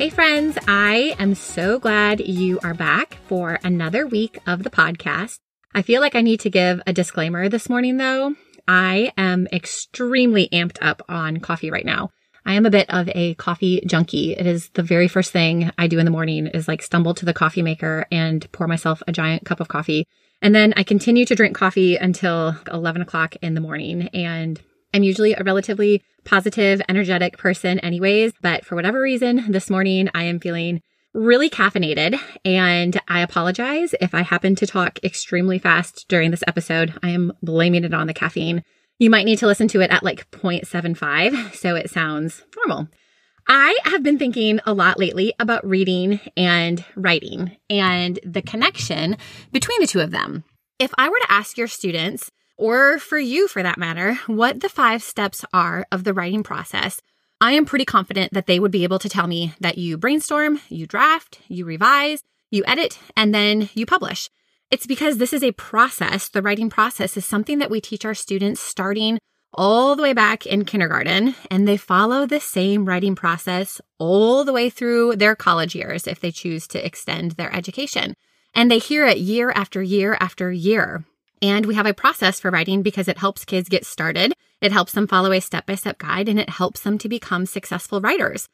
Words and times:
Hey, 0.00 0.08
friends, 0.08 0.56
I 0.66 1.14
am 1.18 1.34
so 1.34 1.78
glad 1.78 2.20
you 2.20 2.58
are 2.64 2.72
back 2.72 3.18
for 3.26 3.60
another 3.62 4.06
week 4.06 4.38
of 4.46 4.62
the 4.62 4.70
podcast. 4.70 5.40
I 5.74 5.82
feel 5.82 6.00
like 6.00 6.14
I 6.14 6.22
need 6.22 6.40
to 6.40 6.48
give 6.48 6.80
a 6.86 6.94
disclaimer 6.94 7.50
this 7.50 7.68
morning, 7.68 7.98
though. 7.98 8.34
I 8.66 9.12
am 9.18 9.46
extremely 9.52 10.48
amped 10.54 10.78
up 10.80 11.02
on 11.06 11.40
coffee 11.40 11.70
right 11.70 11.84
now. 11.84 12.08
I 12.46 12.54
am 12.54 12.64
a 12.64 12.70
bit 12.70 12.88
of 12.88 13.10
a 13.10 13.34
coffee 13.34 13.82
junkie. 13.84 14.32
It 14.32 14.46
is 14.46 14.70
the 14.70 14.82
very 14.82 15.06
first 15.06 15.32
thing 15.32 15.70
I 15.76 15.86
do 15.86 15.98
in 15.98 16.06
the 16.06 16.10
morning 16.10 16.46
is 16.46 16.66
like 16.66 16.80
stumble 16.80 17.12
to 17.12 17.26
the 17.26 17.34
coffee 17.34 17.60
maker 17.60 18.06
and 18.10 18.50
pour 18.52 18.66
myself 18.66 19.02
a 19.06 19.12
giant 19.12 19.44
cup 19.44 19.60
of 19.60 19.68
coffee. 19.68 20.06
And 20.40 20.54
then 20.54 20.72
I 20.78 20.82
continue 20.82 21.26
to 21.26 21.34
drink 21.34 21.54
coffee 21.54 21.96
until 21.96 22.56
11 22.72 23.02
o'clock 23.02 23.36
in 23.42 23.52
the 23.52 23.60
morning. 23.60 24.08
And 24.14 24.58
I'm 24.94 25.02
usually 25.02 25.34
a 25.34 25.44
relatively 25.44 26.02
positive, 26.24 26.80
energetic 26.88 27.38
person, 27.38 27.78
anyways. 27.80 28.32
But 28.40 28.64
for 28.64 28.74
whatever 28.74 29.00
reason, 29.00 29.50
this 29.50 29.70
morning 29.70 30.08
I 30.14 30.24
am 30.24 30.40
feeling 30.40 30.80
really 31.12 31.50
caffeinated 31.50 32.18
and 32.44 33.00
I 33.08 33.20
apologize 33.20 33.94
if 34.00 34.14
I 34.14 34.22
happen 34.22 34.54
to 34.56 34.66
talk 34.66 34.98
extremely 35.02 35.58
fast 35.58 36.06
during 36.08 36.30
this 36.30 36.44
episode. 36.46 36.94
I 37.02 37.10
am 37.10 37.32
blaming 37.42 37.84
it 37.84 37.94
on 37.94 38.06
the 38.06 38.14
caffeine. 38.14 38.62
You 38.98 39.10
might 39.10 39.24
need 39.24 39.38
to 39.38 39.46
listen 39.46 39.66
to 39.68 39.80
it 39.80 39.90
at 39.90 40.02
like 40.02 40.30
0.75 40.30 41.54
so 41.54 41.74
it 41.74 41.90
sounds 41.90 42.44
normal. 42.56 42.88
I 43.48 43.76
have 43.84 44.02
been 44.02 44.18
thinking 44.18 44.60
a 44.64 44.72
lot 44.72 44.98
lately 44.98 45.34
about 45.40 45.66
reading 45.66 46.20
and 46.36 46.84
writing 46.94 47.56
and 47.68 48.20
the 48.24 48.42
connection 48.42 49.16
between 49.52 49.80
the 49.80 49.86
two 49.86 50.00
of 50.00 50.12
them. 50.12 50.44
If 50.78 50.92
I 50.96 51.08
were 51.08 51.18
to 51.18 51.32
ask 51.32 51.58
your 51.58 51.66
students 51.66 52.30
or 52.60 52.98
for 52.98 53.18
you 53.18 53.48
for 53.48 53.62
that 53.62 53.78
matter, 53.78 54.14
what 54.26 54.60
the 54.60 54.68
five 54.68 55.02
steps 55.02 55.44
are 55.52 55.86
of 55.90 56.04
the 56.04 56.12
writing 56.12 56.42
process, 56.42 57.00
I 57.40 57.52
am 57.52 57.64
pretty 57.64 57.86
confident 57.86 58.34
that 58.34 58.46
they 58.46 58.60
would 58.60 58.70
be 58.70 58.84
able 58.84 58.98
to 58.98 59.08
tell 59.08 59.26
me 59.26 59.54
that 59.60 59.78
you 59.78 59.96
brainstorm, 59.96 60.60
you 60.68 60.86
draft, 60.86 61.40
you 61.48 61.64
revise, 61.64 62.22
you 62.50 62.62
edit, 62.66 62.98
and 63.16 63.34
then 63.34 63.70
you 63.72 63.86
publish. 63.86 64.28
It's 64.70 64.86
because 64.86 65.16
this 65.16 65.32
is 65.32 65.42
a 65.42 65.52
process. 65.52 66.28
The 66.28 66.42
writing 66.42 66.68
process 66.68 67.16
is 67.16 67.24
something 67.24 67.60
that 67.60 67.70
we 67.70 67.80
teach 67.80 68.04
our 68.04 68.14
students 68.14 68.60
starting 68.60 69.18
all 69.54 69.96
the 69.96 70.02
way 70.02 70.12
back 70.12 70.44
in 70.44 70.66
kindergarten, 70.66 71.34
and 71.50 71.66
they 71.66 71.78
follow 71.78 72.26
the 72.26 72.40
same 72.40 72.84
writing 72.84 73.16
process 73.16 73.80
all 73.98 74.44
the 74.44 74.52
way 74.52 74.68
through 74.68 75.16
their 75.16 75.34
college 75.34 75.74
years 75.74 76.06
if 76.06 76.20
they 76.20 76.30
choose 76.30 76.68
to 76.68 76.86
extend 76.86 77.32
their 77.32 77.52
education. 77.54 78.12
And 78.54 78.70
they 78.70 78.78
hear 78.78 79.06
it 79.06 79.16
year 79.16 79.50
after 79.50 79.82
year 79.82 80.16
after 80.20 80.52
year. 80.52 81.04
And 81.42 81.66
we 81.66 81.74
have 81.74 81.86
a 81.86 81.94
process 81.94 82.38
for 82.38 82.50
writing 82.50 82.82
because 82.82 83.08
it 83.08 83.18
helps 83.18 83.44
kids 83.44 83.68
get 83.68 83.86
started. 83.86 84.34
It 84.60 84.72
helps 84.72 84.92
them 84.92 85.06
follow 85.06 85.32
a 85.32 85.40
step 85.40 85.66
by 85.66 85.74
step 85.74 85.98
guide 85.98 86.28
and 86.28 86.38
it 86.38 86.50
helps 86.50 86.80
them 86.80 86.98
to 86.98 87.08
become 87.08 87.46
successful 87.46 88.00
writers. 88.00 88.48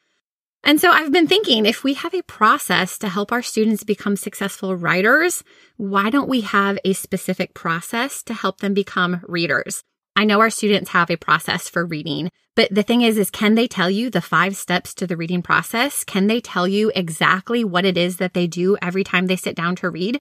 And 0.63 0.81
so 0.81 0.89
I've 0.89 1.11
been 1.11 1.27
thinking 1.27 1.65
if 1.65 1.83
we 1.83 1.93
have 1.93 2.13
a 2.13 2.23
process 2.23 2.97
to 2.99 3.09
help 3.09 3.31
our 3.31 3.41
students 3.41 3.83
become 3.83 4.15
successful 4.15 4.75
writers, 4.75 5.43
why 5.77 6.09
don't 6.09 6.29
we 6.29 6.41
have 6.41 6.79
a 6.83 6.93
specific 6.93 7.53
process 7.53 8.23
to 8.23 8.33
help 8.33 8.59
them 8.59 8.73
become 8.73 9.21
readers? 9.27 9.83
I 10.15 10.25
know 10.25 10.39
our 10.39 10.49
students 10.49 10.89
have 10.91 11.11
a 11.11 11.15
process 11.15 11.69
for 11.69 11.85
reading, 11.85 12.31
but 12.55 12.73
the 12.73 12.81
thing 12.81 13.01
is, 13.01 13.19
is 13.19 13.29
can 13.29 13.53
they 13.53 13.67
tell 13.67 13.89
you 13.89 14.09
the 14.09 14.19
five 14.19 14.57
steps 14.57 14.95
to 14.95 15.05
the 15.05 15.15
reading 15.15 15.43
process? 15.43 16.03
Can 16.03 16.25
they 16.25 16.41
tell 16.41 16.67
you 16.67 16.91
exactly 16.95 17.63
what 17.63 17.85
it 17.85 17.97
is 17.97 18.17
that 18.17 18.33
they 18.33 18.47
do 18.47 18.75
every 18.81 19.03
time 19.03 19.27
they 19.27 19.35
sit 19.35 19.55
down 19.55 19.75
to 19.75 19.91
read? 19.91 20.17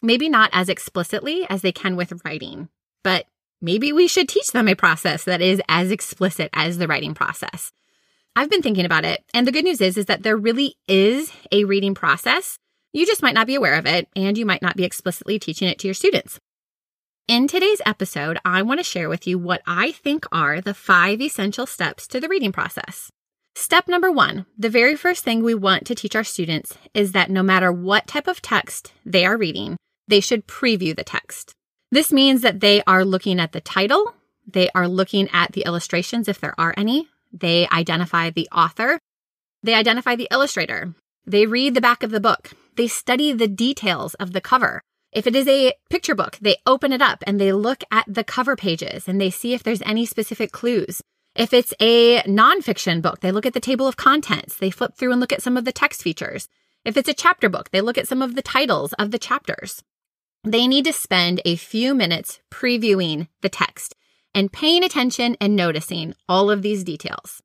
Maybe 0.00 0.28
not 0.28 0.50
as 0.52 0.68
explicitly 0.68 1.44
as 1.50 1.62
they 1.62 1.72
can 1.72 1.96
with 1.96 2.24
writing, 2.24 2.68
but 3.02 3.26
maybe 3.60 3.92
we 3.92 4.06
should 4.06 4.28
teach 4.28 4.52
them 4.52 4.68
a 4.68 4.76
process 4.76 5.24
that 5.24 5.40
is 5.40 5.60
as 5.68 5.90
explicit 5.90 6.50
as 6.52 6.78
the 6.78 6.86
writing 6.86 7.14
process. 7.14 7.72
I've 8.36 8.50
been 8.50 8.62
thinking 8.62 8.84
about 8.84 9.04
it, 9.04 9.24
and 9.34 9.44
the 9.44 9.52
good 9.52 9.64
news 9.64 9.80
is 9.80 9.96
is 9.96 10.06
that 10.06 10.22
there 10.22 10.36
really 10.36 10.76
is 10.86 11.32
a 11.50 11.64
reading 11.64 11.96
process. 11.96 12.58
You 12.92 13.06
just 13.06 13.22
might 13.22 13.34
not 13.34 13.48
be 13.48 13.56
aware 13.56 13.74
of 13.74 13.86
it, 13.86 14.08
and 14.14 14.38
you 14.38 14.46
might 14.46 14.62
not 14.62 14.76
be 14.76 14.84
explicitly 14.84 15.40
teaching 15.40 15.68
it 15.68 15.80
to 15.80 15.88
your 15.88 15.94
students. 15.94 16.38
In 17.26 17.48
today's 17.48 17.82
episode, 17.84 18.38
I 18.44 18.62
want 18.62 18.78
to 18.78 18.84
share 18.84 19.08
with 19.08 19.26
you 19.26 19.36
what 19.36 19.62
I 19.66 19.90
think 19.90 20.26
are 20.30 20.60
the 20.60 20.74
five 20.74 21.20
essential 21.20 21.66
steps 21.66 22.06
to 22.06 22.20
the 22.20 22.28
reading 22.28 22.52
process. 22.52 23.10
Step 23.56 23.88
number 23.88 24.12
one 24.12 24.46
the 24.56 24.70
very 24.70 24.94
first 24.94 25.24
thing 25.24 25.42
we 25.42 25.56
want 25.56 25.84
to 25.86 25.96
teach 25.96 26.14
our 26.14 26.22
students 26.22 26.78
is 26.94 27.10
that 27.12 27.28
no 27.30 27.42
matter 27.42 27.72
what 27.72 28.06
type 28.06 28.28
of 28.28 28.40
text 28.40 28.92
they 29.04 29.26
are 29.26 29.36
reading, 29.36 29.76
they 30.08 30.20
should 30.20 30.48
preview 30.48 30.96
the 30.96 31.04
text. 31.04 31.54
This 31.90 32.12
means 32.12 32.42
that 32.42 32.60
they 32.60 32.82
are 32.86 33.04
looking 33.04 33.38
at 33.40 33.52
the 33.52 33.60
title, 33.60 34.14
they 34.46 34.68
are 34.74 34.88
looking 34.88 35.28
at 35.32 35.52
the 35.52 35.62
illustrations 35.64 36.28
if 36.28 36.40
there 36.40 36.58
are 36.58 36.74
any, 36.76 37.08
they 37.32 37.68
identify 37.68 38.30
the 38.30 38.48
author, 38.50 38.98
they 39.62 39.74
identify 39.74 40.16
the 40.16 40.28
illustrator, 40.30 40.94
they 41.26 41.46
read 41.46 41.74
the 41.74 41.80
back 41.80 42.02
of 42.02 42.10
the 42.10 42.20
book, 42.20 42.50
they 42.76 42.88
study 42.88 43.32
the 43.32 43.48
details 43.48 44.14
of 44.14 44.32
the 44.32 44.40
cover. 44.40 44.82
If 45.12 45.26
it 45.26 45.34
is 45.34 45.48
a 45.48 45.72
picture 45.88 46.14
book, 46.14 46.38
they 46.40 46.56
open 46.66 46.92
it 46.92 47.00
up 47.00 47.24
and 47.26 47.40
they 47.40 47.52
look 47.52 47.82
at 47.90 48.04
the 48.06 48.24
cover 48.24 48.56
pages 48.56 49.08
and 49.08 49.20
they 49.20 49.30
see 49.30 49.54
if 49.54 49.62
there's 49.62 49.82
any 49.82 50.04
specific 50.04 50.52
clues. 50.52 51.00
If 51.34 51.54
it's 51.54 51.72
a 51.80 52.20
nonfiction 52.22 53.00
book, 53.00 53.20
they 53.20 53.32
look 53.32 53.46
at 53.46 53.54
the 53.54 53.60
table 53.60 53.86
of 53.86 53.96
contents, 53.96 54.56
they 54.56 54.70
flip 54.70 54.94
through 54.96 55.12
and 55.12 55.20
look 55.20 55.32
at 55.32 55.42
some 55.42 55.56
of 55.56 55.64
the 55.64 55.72
text 55.72 56.02
features. 56.02 56.48
If 56.84 56.96
it's 56.96 57.08
a 57.08 57.14
chapter 57.14 57.48
book, 57.48 57.70
they 57.70 57.80
look 57.80 57.96
at 57.96 58.08
some 58.08 58.22
of 58.22 58.34
the 58.34 58.42
titles 58.42 58.92
of 58.94 59.10
the 59.10 59.18
chapters 59.18 59.82
they 60.44 60.66
need 60.66 60.84
to 60.84 60.92
spend 60.92 61.40
a 61.44 61.56
few 61.56 61.94
minutes 61.94 62.40
previewing 62.50 63.28
the 63.42 63.48
text 63.48 63.94
and 64.34 64.52
paying 64.52 64.84
attention 64.84 65.36
and 65.40 65.56
noticing 65.56 66.14
all 66.28 66.50
of 66.50 66.62
these 66.62 66.84
details. 66.84 67.42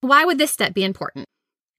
Why 0.00 0.24
would 0.24 0.38
this 0.38 0.50
step 0.50 0.74
be 0.74 0.84
important? 0.84 1.26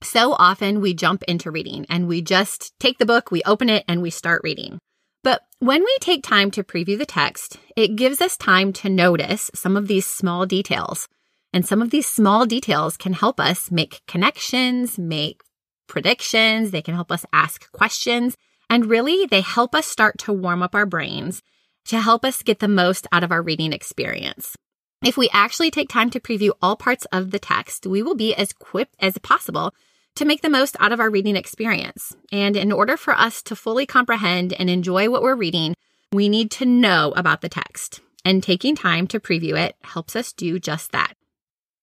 So 0.02 0.34
often 0.34 0.82
we 0.82 0.94
jump 0.94 1.24
into 1.24 1.52
reading 1.52 1.86
and 1.90 2.08
we 2.08 2.22
just 2.22 2.74
take 2.80 2.98
the 2.98 3.06
book, 3.06 3.32
we 3.32 3.42
open 3.44 3.70
it, 3.70 3.86
and 3.88 4.02
we 4.02 4.10
start 4.10 4.42
reading. 4.44 4.80
But 5.24 5.42
when 5.60 5.82
we 5.82 5.98
take 6.02 6.24
time 6.24 6.52
to 6.52 6.64
preview 6.64 6.98
the 6.98 7.06
text, 7.06 7.58
it 7.78 7.96
gives 7.96 8.20
us 8.20 8.36
time 8.36 8.74
to 8.74 8.90
notice 8.90 9.50
some 9.56 9.78
of 9.78 9.88
these 9.88 10.06
small 10.06 10.46
details. 10.46 11.08
And 11.54 11.66
some 11.66 11.82
of 11.82 11.92
these 11.92 12.08
small 12.08 12.46
details 12.46 12.98
can 12.98 13.14
help 13.14 13.40
us 13.40 13.72
make 13.72 14.02
connections, 14.08 14.98
make 14.98 15.42
predictions, 15.88 16.72
they 16.72 16.82
can 16.82 16.96
help 16.96 17.12
us 17.12 17.26
ask 17.32 17.72
questions, 17.72 18.36
and 18.70 18.86
really 18.86 19.26
they 19.26 19.42
help 19.42 19.76
us 19.76 19.86
start 19.86 20.18
to 20.20 20.34
warm 20.34 20.62
up 20.62 20.76
our 20.76 20.86
brains 20.86 21.42
to 21.86 22.00
help 22.00 22.24
us 22.24 22.44
get 22.44 22.60
the 22.60 22.68
most 22.68 23.08
out 23.12 23.24
of 23.24 23.32
our 23.32 23.42
reading 23.42 23.74
experience. 23.74 24.56
If 25.04 25.18
we 25.18 25.30
actually 25.34 25.70
take 25.70 25.90
time 25.90 26.10
to 26.12 26.20
preview 26.20 26.52
all 26.62 26.78
parts 26.78 27.06
of 27.12 27.32
the 27.32 27.40
text, 27.40 27.86
we 27.86 28.02
will 28.02 28.16
be 28.16 28.34
as 28.34 28.52
equipped 28.52 28.96
as 29.00 29.18
possible 29.18 29.74
to 30.16 30.26
make 30.26 30.42
the 30.42 30.50
most 30.50 30.78
out 30.80 30.92
of 30.92 31.00
our 31.00 31.10
reading 31.10 31.36
experience. 31.36 32.16
And 32.32 32.56
in 32.56 32.72
order 32.72 32.96
for 32.96 33.14
us 33.14 33.42
to 33.44 33.56
fully 33.56 33.86
comprehend 33.86 34.54
and 34.54 34.70
enjoy 34.70 35.10
what 35.10 35.22
we're 35.22 35.36
reading, 35.36 35.76
we 36.14 36.30
need 36.30 36.52
to 36.52 36.66
know 36.66 37.14
about 37.18 37.42
the 37.42 37.50
text. 37.50 38.00
And 38.24 38.42
taking 38.42 38.76
time 38.76 39.08
to 39.08 39.20
preview 39.20 39.60
it 39.60 39.76
helps 39.82 40.16
us 40.16 40.32
do 40.32 40.58
just 40.58 40.94
that. 40.94 41.14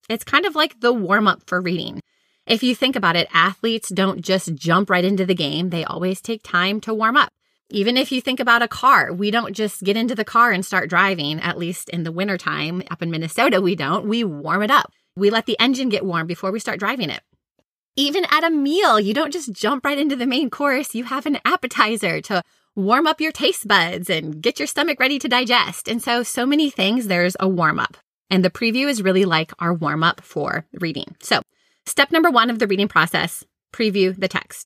It's 0.09 0.23
kind 0.23 0.45
of 0.45 0.55
like 0.55 0.79
the 0.79 0.91
warm 0.91 1.27
up 1.27 1.43
for 1.45 1.61
reading. 1.61 2.01
If 2.47 2.63
you 2.63 2.75
think 2.75 2.95
about 2.95 3.15
it, 3.15 3.27
athletes 3.33 3.89
don't 3.89 4.21
just 4.21 4.55
jump 4.55 4.89
right 4.89 5.05
into 5.05 5.25
the 5.25 5.35
game, 5.35 5.69
they 5.69 5.83
always 5.83 6.21
take 6.21 6.43
time 6.43 6.81
to 6.81 6.93
warm 6.93 7.17
up. 7.17 7.31
Even 7.69 7.95
if 7.95 8.11
you 8.11 8.19
think 8.19 8.41
about 8.41 8.61
a 8.61 8.67
car, 8.67 9.13
we 9.13 9.31
don't 9.31 9.55
just 9.55 9.81
get 9.83 9.95
into 9.95 10.13
the 10.13 10.25
car 10.25 10.51
and 10.51 10.65
start 10.65 10.89
driving, 10.89 11.39
at 11.39 11.57
least 11.57 11.87
in 11.89 12.03
the 12.03 12.11
wintertime. 12.11 12.83
Up 12.91 13.01
in 13.01 13.09
Minnesota, 13.09 13.61
we 13.61 13.75
don't. 13.75 14.05
We 14.05 14.25
warm 14.25 14.61
it 14.61 14.71
up. 14.71 14.91
We 15.15 15.29
let 15.29 15.45
the 15.45 15.57
engine 15.57 15.87
get 15.87 16.05
warm 16.05 16.27
before 16.27 16.51
we 16.51 16.59
start 16.59 16.79
driving 16.79 17.09
it. 17.09 17.21
Even 17.95 18.25
at 18.29 18.43
a 18.43 18.49
meal, 18.49 18.99
you 18.99 19.13
don't 19.13 19.31
just 19.31 19.53
jump 19.53 19.85
right 19.85 19.97
into 19.97 20.17
the 20.17 20.25
main 20.25 20.49
course. 20.49 20.95
You 20.95 21.05
have 21.05 21.25
an 21.25 21.39
appetizer 21.45 22.19
to 22.21 22.43
warm 22.75 23.07
up 23.07 23.21
your 23.21 23.31
taste 23.31 23.67
buds 23.67 24.09
and 24.09 24.41
get 24.41 24.59
your 24.59 24.67
stomach 24.67 24.99
ready 24.99 25.19
to 25.19 25.29
digest. 25.29 25.87
And 25.87 26.01
so, 26.01 26.23
so 26.23 26.45
many 26.45 26.69
things, 26.69 27.07
there's 27.07 27.37
a 27.39 27.47
warm 27.47 27.79
up. 27.79 27.97
And 28.29 28.43
the 28.43 28.49
preview 28.49 28.87
is 28.89 29.01
really 29.01 29.25
like 29.25 29.51
our 29.59 29.73
warm 29.73 30.03
up 30.03 30.21
for 30.21 30.65
reading. 30.73 31.15
So, 31.21 31.41
step 31.91 32.09
number 32.09 32.31
one 32.31 32.49
of 32.49 32.57
the 32.57 32.67
reading 32.67 32.87
process 32.87 33.43
preview 33.73 34.17
the 34.17 34.29
text. 34.29 34.65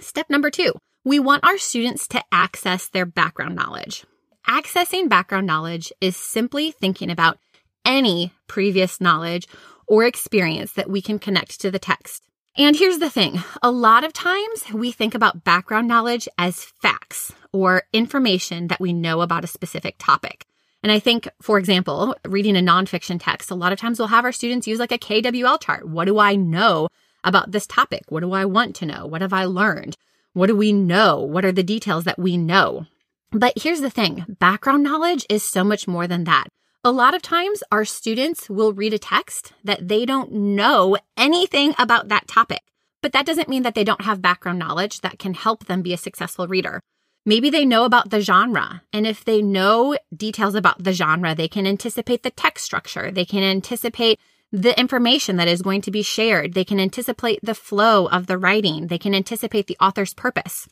Step 0.00 0.30
number 0.30 0.50
two, 0.50 0.72
we 1.04 1.18
want 1.18 1.44
our 1.44 1.58
students 1.58 2.08
to 2.08 2.24
access 2.32 2.88
their 2.88 3.04
background 3.04 3.54
knowledge. 3.54 4.06
Accessing 4.48 5.10
background 5.10 5.46
knowledge 5.46 5.92
is 6.00 6.16
simply 6.16 6.70
thinking 6.70 7.10
about 7.10 7.38
any 7.84 8.32
previous 8.46 8.98
knowledge 8.98 9.46
or 9.86 10.04
experience 10.04 10.72
that 10.72 10.88
we 10.88 11.02
can 11.02 11.18
connect 11.18 11.60
to 11.60 11.70
the 11.70 11.78
text. 11.78 12.24
And 12.56 12.74
here's 12.74 12.98
the 12.98 13.10
thing 13.10 13.42
a 13.62 13.70
lot 13.70 14.02
of 14.02 14.14
times 14.14 14.72
we 14.72 14.90
think 14.90 15.14
about 15.14 15.44
background 15.44 15.86
knowledge 15.86 16.28
as 16.38 16.64
facts 16.64 17.30
or 17.52 17.82
information 17.92 18.68
that 18.68 18.80
we 18.80 18.94
know 18.94 19.20
about 19.20 19.44
a 19.44 19.48
specific 19.48 19.96
topic. 19.98 20.46
And 20.82 20.92
I 20.92 20.98
think, 20.98 21.28
for 21.42 21.58
example, 21.58 22.14
reading 22.24 22.56
a 22.56 22.60
nonfiction 22.60 23.20
text, 23.20 23.50
a 23.50 23.54
lot 23.54 23.72
of 23.72 23.80
times 23.80 23.98
we'll 23.98 24.08
have 24.08 24.24
our 24.24 24.32
students 24.32 24.66
use 24.66 24.78
like 24.78 24.92
a 24.92 24.98
KWL 24.98 25.60
chart. 25.60 25.88
What 25.88 26.04
do 26.04 26.18
I 26.18 26.36
know 26.36 26.88
about 27.24 27.50
this 27.50 27.66
topic? 27.66 28.04
What 28.08 28.20
do 28.20 28.32
I 28.32 28.44
want 28.44 28.76
to 28.76 28.86
know? 28.86 29.06
What 29.06 29.22
have 29.22 29.32
I 29.32 29.44
learned? 29.44 29.96
What 30.34 30.46
do 30.46 30.56
we 30.56 30.72
know? 30.72 31.20
What 31.20 31.44
are 31.44 31.52
the 31.52 31.64
details 31.64 32.04
that 32.04 32.18
we 32.18 32.36
know? 32.36 32.86
But 33.32 33.54
here's 33.56 33.80
the 33.80 33.90
thing 33.90 34.24
background 34.38 34.84
knowledge 34.84 35.26
is 35.28 35.42
so 35.42 35.64
much 35.64 35.88
more 35.88 36.06
than 36.06 36.24
that. 36.24 36.46
A 36.84 36.92
lot 36.92 37.12
of 37.12 37.22
times, 37.22 37.62
our 37.72 37.84
students 37.84 38.48
will 38.48 38.72
read 38.72 38.94
a 38.94 38.98
text 38.98 39.52
that 39.64 39.88
they 39.88 40.06
don't 40.06 40.32
know 40.32 40.96
anything 41.16 41.74
about 41.76 42.08
that 42.08 42.28
topic. 42.28 42.62
But 43.02 43.12
that 43.12 43.26
doesn't 43.26 43.48
mean 43.48 43.64
that 43.64 43.74
they 43.74 43.84
don't 43.84 44.02
have 44.02 44.22
background 44.22 44.58
knowledge 44.58 45.00
that 45.00 45.18
can 45.18 45.34
help 45.34 45.66
them 45.66 45.82
be 45.82 45.92
a 45.92 45.98
successful 45.98 46.46
reader. 46.46 46.80
Maybe 47.28 47.50
they 47.50 47.66
know 47.66 47.84
about 47.84 48.08
the 48.08 48.22
genre. 48.22 48.80
And 48.90 49.06
if 49.06 49.22
they 49.22 49.42
know 49.42 49.98
details 50.16 50.54
about 50.54 50.82
the 50.82 50.94
genre, 50.94 51.34
they 51.34 51.46
can 51.46 51.66
anticipate 51.66 52.22
the 52.22 52.30
text 52.30 52.64
structure. 52.64 53.10
They 53.10 53.26
can 53.26 53.42
anticipate 53.42 54.18
the 54.50 54.72
information 54.80 55.36
that 55.36 55.46
is 55.46 55.60
going 55.60 55.82
to 55.82 55.90
be 55.90 56.00
shared. 56.00 56.54
They 56.54 56.64
can 56.64 56.80
anticipate 56.80 57.40
the 57.42 57.54
flow 57.54 58.06
of 58.06 58.28
the 58.28 58.38
writing. 58.38 58.86
They 58.86 58.96
can 58.96 59.14
anticipate 59.14 59.66
the 59.66 59.76
author's 59.78 60.14
purpose. 60.14 60.70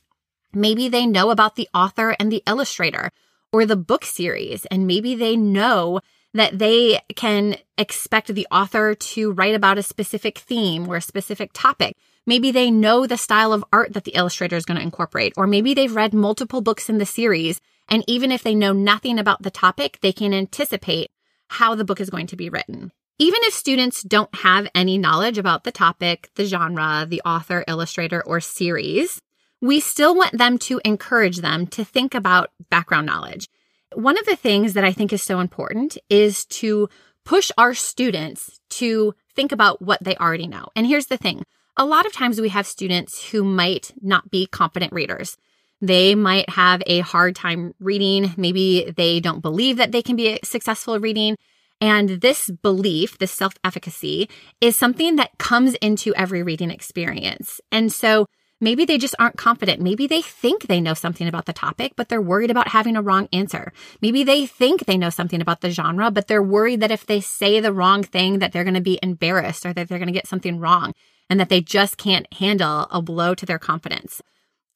Maybe 0.54 0.88
they 0.88 1.04
know 1.04 1.28
about 1.28 1.56
the 1.56 1.68
author 1.74 2.16
and 2.18 2.32
the 2.32 2.42
illustrator 2.46 3.10
or 3.52 3.66
the 3.66 3.76
book 3.76 4.06
series. 4.06 4.64
And 4.70 4.86
maybe 4.86 5.14
they 5.14 5.36
know 5.36 6.00
that 6.32 6.58
they 6.58 7.00
can 7.16 7.56
expect 7.76 8.28
the 8.28 8.46
author 8.50 8.94
to 8.94 9.30
write 9.30 9.54
about 9.54 9.76
a 9.76 9.82
specific 9.82 10.38
theme 10.38 10.88
or 10.88 10.96
a 10.96 11.02
specific 11.02 11.50
topic. 11.52 11.98
Maybe 12.26 12.50
they 12.50 12.70
know 12.70 13.06
the 13.06 13.16
style 13.16 13.52
of 13.52 13.64
art 13.72 13.92
that 13.92 14.04
the 14.04 14.16
illustrator 14.16 14.56
is 14.56 14.64
going 14.64 14.78
to 14.78 14.82
incorporate, 14.82 15.32
or 15.36 15.46
maybe 15.46 15.74
they've 15.74 15.94
read 15.94 16.12
multiple 16.12 16.60
books 16.60 16.88
in 16.88 16.98
the 16.98 17.06
series. 17.06 17.60
And 17.88 18.02
even 18.08 18.32
if 18.32 18.42
they 18.42 18.54
know 18.54 18.72
nothing 18.72 19.18
about 19.18 19.42
the 19.42 19.50
topic, 19.50 19.98
they 20.02 20.12
can 20.12 20.34
anticipate 20.34 21.10
how 21.48 21.74
the 21.74 21.84
book 21.84 22.00
is 22.00 22.10
going 22.10 22.26
to 22.28 22.36
be 22.36 22.48
written. 22.48 22.90
Even 23.18 23.40
if 23.44 23.54
students 23.54 24.02
don't 24.02 24.34
have 24.34 24.68
any 24.74 24.98
knowledge 24.98 25.38
about 25.38 25.64
the 25.64 25.72
topic, 25.72 26.30
the 26.34 26.44
genre, 26.44 27.06
the 27.08 27.22
author, 27.24 27.64
illustrator, 27.68 28.22
or 28.26 28.40
series, 28.40 29.22
we 29.62 29.80
still 29.80 30.14
want 30.14 30.36
them 30.36 30.58
to 30.58 30.80
encourage 30.84 31.38
them 31.38 31.66
to 31.68 31.84
think 31.84 32.14
about 32.14 32.50
background 32.68 33.06
knowledge. 33.06 33.48
One 33.94 34.18
of 34.18 34.26
the 34.26 34.36
things 34.36 34.74
that 34.74 34.84
I 34.84 34.92
think 34.92 35.12
is 35.12 35.22
so 35.22 35.40
important 35.40 35.96
is 36.10 36.44
to 36.46 36.88
push 37.24 37.50
our 37.56 37.72
students 37.72 38.60
to 38.70 39.14
think 39.34 39.52
about 39.52 39.80
what 39.80 40.02
they 40.02 40.16
already 40.16 40.46
know. 40.46 40.68
And 40.76 40.86
here's 40.86 41.06
the 41.06 41.16
thing. 41.16 41.44
A 41.78 41.84
lot 41.84 42.06
of 42.06 42.12
times 42.12 42.40
we 42.40 42.48
have 42.48 42.66
students 42.66 43.30
who 43.30 43.44
might 43.44 43.92
not 44.00 44.30
be 44.30 44.46
competent 44.46 44.94
readers. 44.94 45.36
They 45.82 46.14
might 46.14 46.48
have 46.48 46.82
a 46.86 47.00
hard 47.00 47.36
time 47.36 47.74
reading. 47.80 48.32
Maybe 48.38 48.90
they 48.96 49.20
don't 49.20 49.42
believe 49.42 49.76
that 49.76 49.92
they 49.92 50.00
can 50.00 50.16
be 50.16 50.38
successful 50.42 50.98
reading. 50.98 51.36
And 51.78 52.22
this 52.22 52.50
belief, 52.50 53.18
this 53.18 53.30
self 53.30 53.52
efficacy 53.62 54.30
is 54.62 54.74
something 54.74 55.16
that 55.16 55.36
comes 55.36 55.74
into 55.74 56.14
every 56.14 56.42
reading 56.42 56.70
experience. 56.70 57.60
And 57.70 57.92
so 57.92 58.26
Maybe 58.58 58.86
they 58.86 58.96
just 58.96 59.14
aren't 59.18 59.36
confident. 59.36 59.82
Maybe 59.82 60.06
they 60.06 60.22
think 60.22 60.62
they 60.62 60.80
know 60.80 60.94
something 60.94 61.28
about 61.28 61.44
the 61.44 61.52
topic, 61.52 61.92
but 61.94 62.08
they're 62.08 62.22
worried 62.22 62.50
about 62.50 62.68
having 62.68 62.96
a 62.96 63.02
wrong 63.02 63.28
answer. 63.30 63.70
Maybe 64.00 64.24
they 64.24 64.46
think 64.46 64.86
they 64.86 64.96
know 64.96 65.10
something 65.10 65.42
about 65.42 65.60
the 65.60 65.68
genre, 65.68 66.10
but 66.10 66.26
they're 66.26 66.42
worried 66.42 66.80
that 66.80 66.90
if 66.90 67.04
they 67.04 67.20
say 67.20 67.60
the 67.60 67.74
wrong 67.74 68.02
thing, 68.02 68.38
that 68.38 68.52
they're 68.52 68.64
going 68.64 68.72
to 68.72 68.80
be 68.80 68.98
embarrassed 69.02 69.66
or 69.66 69.74
that 69.74 69.88
they're 69.88 69.98
going 69.98 70.08
to 70.08 70.14
get 70.14 70.26
something 70.26 70.58
wrong 70.58 70.94
and 71.28 71.40
that 71.40 71.48
they 71.48 71.60
just 71.60 71.96
can't 71.96 72.32
handle 72.34 72.86
a 72.90 73.02
blow 73.02 73.34
to 73.34 73.46
their 73.46 73.58
confidence. 73.58 74.22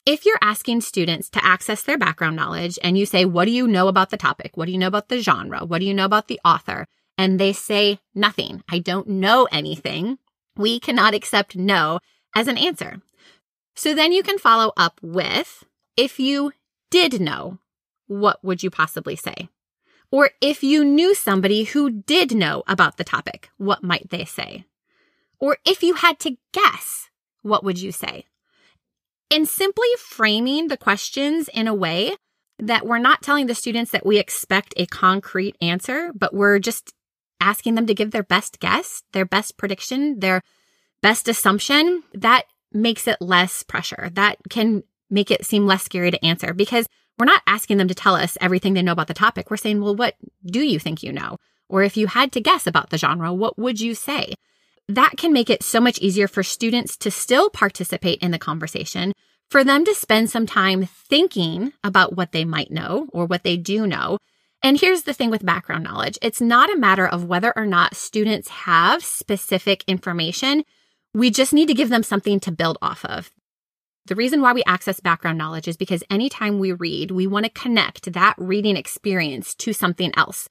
If 0.05 0.25
you're 0.25 0.39
asking 0.41 0.81
students 0.81 1.29
to 1.29 1.45
access 1.45 1.83
their 1.83 1.97
background 1.97 2.35
knowledge 2.35 2.79
and 2.83 2.97
you 2.97 3.05
say, 3.05 3.23
what 3.23 3.45
do 3.45 3.51
you 3.51 3.67
know 3.67 3.87
about 3.87 4.09
the 4.09 4.17
topic? 4.17 4.57
What 4.57 4.65
do 4.65 4.71
you 4.71 4.77
know 4.77 4.87
about 4.87 5.09
the 5.09 5.19
genre? 5.19 5.63
What 5.63 5.79
do 5.79 5.85
you 5.85 5.93
know 5.93 6.05
about 6.05 6.27
the 6.27 6.39
author? 6.43 6.87
And 7.17 7.39
they 7.39 7.53
say 7.53 7.99
nothing. 8.15 8.63
I 8.67 8.79
don't 8.79 9.07
know 9.07 9.47
anything. 9.51 10.17
We 10.55 10.79
cannot 10.79 11.13
accept 11.13 11.55
no 11.55 11.99
as 12.35 12.47
an 12.47 12.57
answer. 12.57 13.01
So 13.75 13.93
then 13.93 14.11
you 14.11 14.23
can 14.23 14.39
follow 14.39 14.73
up 14.75 14.99
with 15.03 15.63
if 15.95 16.19
you 16.19 16.51
did 16.89 17.21
know, 17.21 17.59
what 18.07 18.43
would 18.43 18.63
you 18.63 18.69
possibly 18.69 19.15
say? 19.15 19.49
Or 20.11 20.31
if 20.41 20.63
you 20.63 20.83
knew 20.83 21.15
somebody 21.15 21.63
who 21.63 21.89
did 21.89 22.35
know 22.35 22.63
about 22.67 22.97
the 22.97 23.03
topic, 23.03 23.49
what 23.57 23.83
might 23.83 24.09
they 24.09 24.25
say? 24.25 24.65
Or 25.41 25.57
if 25.65 25.83
you 25.83 25.95
had 25.95 26.19
to 26.19 26.37
guess, 26.53 27.09
what 27.41 27.63
would 27.63 27.81
you 27.81 27.91
say? 27.91 28.25
In 29.29 29.45
simply 29.45 29.87
framing 29.97 30.67
the 30.67 30.77
questions 30.77 31.49
in 31.49 31.67
a 31.67 31.73
way 31.73 32.15
that 32.59 32.85
we're 32.85 32.99
not 32.99 33.23
telling 33.23 33.47
the 33.47 33.55
students 33.55 33.91
that 33.91 34.05
we 34.05 34.19
expect 34.19 34.73
a 34.77 34.85
concrete 34.85 35.57
answer, 35.61 36.11
but 36.13 36.33
we're 36.33 36.59
just 36.59 36.93
asking 37.39 37.73
them 37.73 37.87
to 37.87 37.95
give 37.95 38.11
their 38.11 38.23
best 38.23 38.59
guess, 38.59 39.01
their 39.13 39.25
best 39.25 39.57
prediction, 39.57 40.19
their 40.19 40.41
best 41.01 41.27
assumption, 41.27 42.03
that 42.13 42.43
makes 42.71 43.07
it 43.07 43.17
less 43.19 43.63
pressure. 43.63 44.11
That 44.13 44.37
can 44.49 44.83
make 45.09 45.31
it 45.31 45.45
seem 45.45 45.65
less 45.65 45.83
scary 45.83 46.11
to 46.11 46.23
answer 46.23 46.53
because 46.53 46.87
we're 47.17 47.25
not 47.25 47.41
asking 47.47 47.77
them 47.77 47.87
to 47.87 47.95
tell 47.95 48.15
us 48.15 48.37
everything 48.39 48.73
they 48.73 48.83
know 48.83 48.91
about 48.91 49.07
the 49.07 49.13
topic. 49.13 49.49
We're 49.49 49.57
saying, 49.57 49.81
well, 49.81 49.95
what 49.95 50.15
do 50.45 50.61
you 50.61 50.77
think 50.77 51.01
you 51.01 51.11
know? 51.11 51.37
Or 51.67 51.83
if 51.83 51.97
you 51.97 52.07
had 52.07 52.31
to 52.33 52.41
guess 52.41 52.67
about 52.67 52.91
the 52.91 52.97
genre, 52.97 53.33
what 53.33 53.57
would 53.57 53.81
you 53.81 53.95
say? 53.95 54.35
That 54.87 55.13
can 55.17 55.33
make 55.33 55.49
it 55.49 55.63
so 55.63 55.79
much 55.79 55.99
easier 55.99 56.27
for 56.27 56.43
students 56.43 56.97
to 56.97 57.11
still 57.11 57.49
participate 57.49 58.19
in 58.19 58.31
the 58.31 58.39
conversation, 58.39 59.13
for 59.49 59.63
them 59.63 59.85
to 59.85 59.95
spend 59.95 60.29
some 60.29 60.45
time 60.45 60.85
thinking 60.85 61.73
about 61.83 62.15
what 62.15 62.31
they 62.31 62.45
might 62.45 62.71
know 62.71 63.07
or 63.13 63.25
what 63.25 63.43
they 63.43 63.57
do 63.57 63.85
know. 63.87 64.17
And 64.63 64.79
here's 64.79 65.03
the 65.03 65.13
thing 65.13 65.29
with 65.29 65.45
background 65.45 65.83
knowledge. 65.83 66.17
It's 66.21 66.41
not 66.41 66.71
a 66.71 66.77
matter 66.77 67.07
of 67.07 67.25
whether 67.25 67.51
or 67.55 67.65
not 67.65 67.95
students 67.95 68.47
have 68.49 69.03
specific 69.03 69.83
information. 69.87 70.63
We 71.13 71.31
just 71.31 71.51
need 71.51 71.67
to 71.67 71.73
give 71.73 71.89
them 71.89 72.03
something 72.03 72.39
to 72.41 72.51
build 72.51 72.77
off 72.81 73.03
of. 73.05 73.31
The 74.05 74.15
reason 74.15 74.41
why 74.41 74.53
we 74.53 74.63
access 74.65 74.99
background 74.99 75.37
knowledge 75.37 75.67
is 75.67 75.77
because 75.77 76.03
anytime 76.09 76.59
we 76.59 76.71
read, 76.71 77.11
we 77.11 77.27
want 77.27 77.45
to 77.45 77.51
connect 77.51 78.13
that 78.13 78.35
reading 78.37 78.75
experience 78.75 79.53
to 79.55 79.73
something 79.73 80.11
else. 80.17 80.49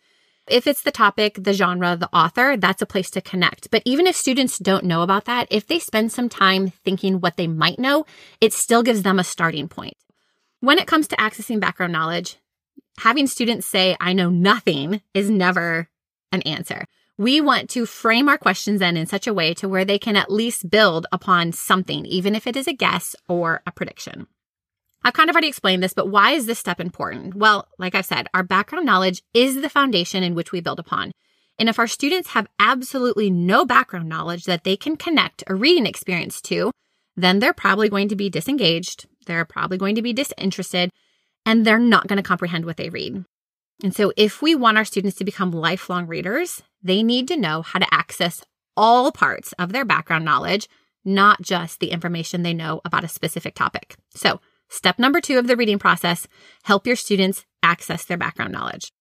If 0.50 0.66
it's 0.66 0.82
the 0.82 0.90
topic, 0.90 1.38
the 1.40 1.52
genre, 1.52 1.96
the 1.96 2.08
author, 2.12 2.56
that's 2.56 2.82
a 2.82 2.86
place 2.86 3.08
to 3.10 3.20
connect. 3.20 3.70
But 3.70 3.82
even 3.84 4.08
if 4.08 4.16
students 4.16 4.58
don't 4.58 4.84
know 4.84 5.02
about 5.02 5.26
that, 5.26 5.46
if 5.48 5.68
they 5.68 5.78
spend 5.78 6.10
some 6.10 6.28
time 6.28 6.70
thinking 6.84 7.20
what 7.20 7.36
they 7.36 7.46
might 7.46 7.78
know, 7.78 8.04
it 8.40 8.52
still 8.52 8.82
gives 8.82 9.04
them 9.04 9.20
a 9.20 9.24
starting 9.24 9.68
point. 9.68 9.94
When 10.58 10.78
it 10.78 10.88
comes 10.88 11.06
to 11.08 11.16
accessing 11.16 11.60
background 11.60 11.92
knowledge, 11.92 12.36
having 12.98 13.28
students 13.28 13.66
say, 13.66 13.96
I 14.00 14.12
know 14.12 14.28
nothing 14.28 15.02
is 15.14 15.30
never 15.30 15.88
an 16.32 16.42
answer. 16.42 16.84
We 17.16 17.40
want 17.40 17.70
to 17.70 17.86
frame 17.86 18.28
our 18.28 18.38
questions 18.38 18.80
then 18.80 18.96
in 18.96 19.06
such 19.06 19.28
a 19.28 19.34
way 19.34 19.54
to 19.54 19.68
where 19.68 19.84
they 19.84 19.98
can 19.98 20.16
at 20.16 20.32
least 20.32 20.68
build 20.68 21.06
upon 21.12 21.52
something, 21.52 22.04
even 22.06 22.34
if 22.34 22.48
it 22.48 22.56
is 22.56 22.66
a 22.66 22.72
guess 22.72 23.14
or 23.28 23.62
a 23.66 23.72
prediction. 23.72 24.26
I've 25.02 25.14
kind 25.14 25.30
of 25.30 25.34
already 25.34 25.48
explained 25.48 25.82
this, 25.82 25.94
but 25.94 26.08
why 26.08 26.32
is 26.32 26.46
this 26.46 26.58
step 26.58 26.80
important? 26.80 27.34
Well, 27.34 27.66
like 27.78 27.94
I've 27.94 28.06
said, 28.06 28.28
our 28.34 28.42
background 28.42 28.84
knowledge 28.84 29.22
is 29.32 29.60
the 29.60 29.70
foundation 29.70 30.22
in 30.22 30.34
which 30.34 30.52
we 30.52 30.60
build 30.60 30.78
upon. 30.78 31.12
And 31.58 31.68
if 31.68 31.78
our 31.78 31.86
students 31.86 32.30
have 32.30 32.46
absolutely 32.58 33.30
no 33.30 33.64
background 33.64 34.08
knowledge 34.08 34.44
that 34.44 34.64
they 34.64 34.76
can 34.76 34.96
connect 34.96 35.44
a 35.46 35.54
reading 35.54 35.86
experience 35.86 36.40
to, 36.42 36.70
then 37.16 37.38
they're 37.38 37.52
probably 37.52 37.88
going 37.88 38.08
to 38.08 38.16
be 38.16 38.30
disengaged. 38.30 39.06
They're 39.26 39.44
probably 39.44 39.78
going 39.78 39.94
to 39.94 40.02
be 40.02 40.12
disinterested 40.12 40.90
and 41.46 41.64
they're 41.64 41.78
not 41.78 42.06
going 42.06 42.16
to 42.16 42.22
comprehend 42.22 42.64
what 42.64 42.76
they 42.76 42.88
read. 42.88 43.24
And 43.82 43.94
so 43.94 44.12
if 44.16 44.42
we 44.42 44.54
want 44.54 44.76
our 44.76 44.84
students 44.84 45.16
to 45.18 45.24
become 45.24 45.50
lifelong 45.50 46.06
readers, 46.06 46.62
they 46.82 47.02
need 47.02 47.28
to 47.28 47.36
know 47.36 47.62
how 47.62 47.78
to 47.78 47.94
access 47.94 48.42
all 48.76 49.12
parts 49.12 49.52
of 49.54 49.72
their 49.72 49.84
background 49.84 50.24
knowledge, 50.24 50.68
not 51.04 51.42
just 51.42 51.80
the 51.80 51.90
information 51.90 52.42
they 52.42 52.54
know 52.54 52.80
about 52.84 53.04
a 53.04 53.08
specific 53.08 53.54
topic. 53.54 53.96
So 54.14 54.40
step 54.70 54.98
number 54.98 55.20
two 55.20 55.38
of 55.38 55.46
the 55.46 55.56
reading 55.56 55.78
process, 55.78 56.26
help 56.62 56.86
your 56.86 56.96
students 56.96 57.44
access 57.62 58.04
their 58.04 58.16
background 58.16 58.52
knowledge. 58.52 58.92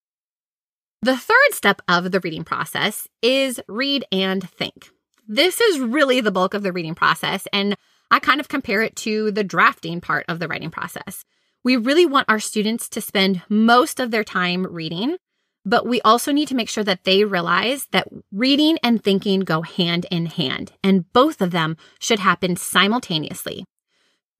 The 1.02 1.16
third 1.16 1.52
step 1.52 1.80
of 1.88 2.10
the 2.10 2.20
reading 2.20 2.44
process 2.44 3.08
is 3.22 3.58
read 3.68 4.04
and 4.12 4.46
think. 4.50 4.90
This 5.26 5.60
is 5.60 5.78
really 5.78 6.20
the 6.20 6.32
bulk 6.32 6.52
of 6.52 6.62
the 6.62 6.72
reading 6.72 6.94
process, 6.94 7.48
and 7.52 7.76
I 8.10 8.18
kind 8.18 8.40
of 8.40 8.48
compare 8.48 8.82
it 8.82 8.96
to 8.96 9.30
the 9.30 9.44
drafting 9.44 10.00
part 10.00 10.26
of 10.28 10.40
the 10.40 10.48
writing 10.48 10.70
process. 10.70 11.24
We 11.62 11.76
really 11.76 12.04
want 12.04 12.28
our 12.28 12.40
students 12.40 12.88
to 12.90 13.00
spend 13.00 13.42
most 13.48 14.00
of 14.00 14.10
their 14.10 14.24
time 14.24 14.66
reading, 14.66 15.16
but 15.64 15.86
we 15.86 16.00
also 16.02 16.32
need 16.32 16.48
to 16.48 16.54
make 16.54 16.68
sure 16.68 16.84
that 16.84 17.04
they 17.04 17.24
realize 17.24 17.86
that 17.92 18.08
reading 18.32 18.78
and 18.82 19.02
thinking 19.02 19.40
go 19.40 19.62
hand 19.62 20.06
in 20.10 20.26
hand, 20.26 20.72
and 20.82 21.10
both 21.12 21.40
of 21.40 21.50
them 21.50 21.76
should 21.98 22.18
happen 22.18 22.56
simultaneously. 22.56 23.64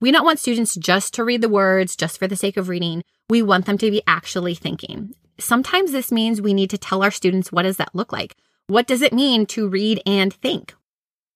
We 0.01 0.13
don't 0.13 0.25
want 0.25 0.39
students 0.39 0.77
just 0.77 1.13
to 1.15 1.25
read 1.25 1.43
the 1.43 1.49
words 1.51 1.95
just 1.95 2.19
for 2.19 2.27
the 2.27 2.37
sake 2.37 2.57
of 2.57 2.71
reading. 2.71 3.05
We 3.29 3.43
want 3.43 3.67
them 3.67 3.77
to 3.79 3.91
be 3.91 4.03
actually 4.07 4.55
thinking. 4.55 5.15
Sometimes 5.39 5.93
this 5.93 6.11
means 6.11 6.41
we 6.41 6.55
need 6.55 6.71
to 6.71 6.79
tell 6.79 7.03
our 7.03 7.11
students 7.11 7.53
what 7.53 7.63
does 7.63 7.77
that 7.77 7.95
look 7.95 8.11
like? 8.11 8.35
What 8.67 8.87
does 8.87 9.03
it 9.03 9.13
mean 9.13 9.45
to 9.47 9.69
read 9.69 10.01
and 10.07 10.33
think? 10.33 10.75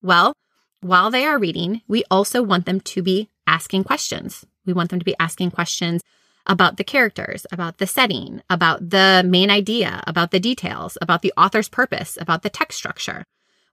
Well, 0.01 0.33
while 0.81 1.11
they 1.11 1.25
are 1.25 1.37
reading, 1.37 1.81
we 1.87 2.03
also 2.09 2.41
want 2.41 2.65
them 2.65 2.79
to 2.81 3.03
be 3.03 3.29
asking 3.45 3.83
questions. 3.83 4.45
We 4.65 4.73
want 4.73 4.89
them 4.89 4.99
to 4.99 5.05
be 5.05 5.15
asking 5.19 5.51
questions 5.51 6.01
about 6.47 6.77
the 6.77 6.83
characters, 6.83 7.45
about 7.51 7.77
the 7.77 7.87
setting, 7.87 8.41
about 8.49 8.89
the 8.89 9.23
main 9.27 9.51
idea, 9.51 10.03
about 10.07 10.31
the 10.31 10.39
details, 10.39 10.97
about 11.01 11.21
the 11.21 11.33
author's 11.37 11.69
purpose, 11.69 12.17
about 12.19 12.41
the 12.41 12.49
text 12.49 12.79
structure. 12.79 13.25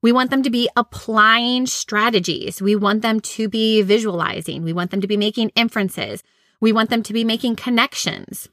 We 0.03 0.11
want 0.11 0.31
them 0.31 0.43
to 0.43 0.51
be 0.51 0.69
applying 0.77 1.67
strategies. 1.67 2.61
We 2.61 2.75
want 2.75 3.03
them 3.03 3.21
to 3.21 3.49
be 3.49 3.83
visualizing. 3.83 4.65
We 4.65 4.73
want 4.73 4.91
them 4.91 5.01
to 5.01 5.07
be 5.07 5.17
making 5.17 5.51
inferences. 5.51 6.25
We 6.61 6.73
want 6.73 6.91
them 6.91 7.05
to 7.05 7.13
be 7.13 7.23
making 7.23 7.57
connections. 7.57 8.49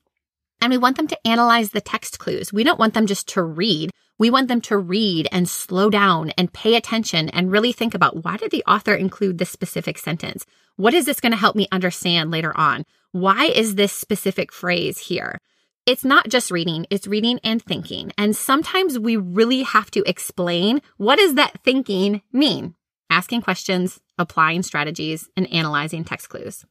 And 0.62 0.72
we 0.72 0.78
want 0.78 0.98
them 0.98 1.08
to 1.08 1.28
analyze 1.28 1.72
the 1.72 1.82
text 1.82 2.20
clues. 2.20 2.54
We 2.54 2.64
don't 2.64 2.80
want 2.80 2.94
them 2.94 3.08
just 3.08 3.28
to 3.30 3.42
read. 3.42 3.90
We 4.20 4.30
want 4.30 4.48
them 4.48 4.62
to 4.62 4.78
read 4.78 5.28
and 5.32 5.50
slow 5.50 5.90
down 5.90 6.32
and 6.32 6.54
pay 6.54 6.76
attention 6.76 7.30
and 7.30 7.52
really 7.52 7.72
think 7.72 7.96
about 7.96 8.24
why 8.24 8.38
did 8.38 8.52
the 8.52 8.66
author 8.68 8.94
include 8.94 9.38
this 9.38 9.50
specific 9.50 9.98
sentence? 9.98 10.46
What 10.76 10.94
is 10.94 11.06
this 11.06 11.22
going 11.22 11.32
to 11.32 11.38
help 11.38 11.56
me 11.56 11.68
understand 11.72 12.30
later 12.30 12.56
on? 12.56 12.84
Why 13.12 13.46
is 13.46 13.76
this 13.76 13.94
specific 13.94 14.52
phrase 14.52 15.00
here? 15.00 15.40
It's 15.86 16.06
not 16.06 16.30
just 16.30 16.52
reading, 16.52 16.86
it's 16.90 17.08
reading 17.08 17.40
and 17.44 17.62
thinking. 17.62 18.12
And 18.18 18.36
sometimes 18.36 19.00
we 19.00 19.18
really 19.18 19.64
have 19.64 19.90
to 19.92 20.04
explain 20.08 20.82
what 20.98 21.18
does 21.18 21.36
that 21.36 21.64
thinking 21.64 22.22
mean? 22.32 22.76
Asking 23.10 23.42
questions, 23.42 24.00
applying 24.18 24.62
strategies, 24.62 25.30
and 25.36 25.52
analyzing 25.52 26.04
text 26.04 26.30
clues. 26.30 26.64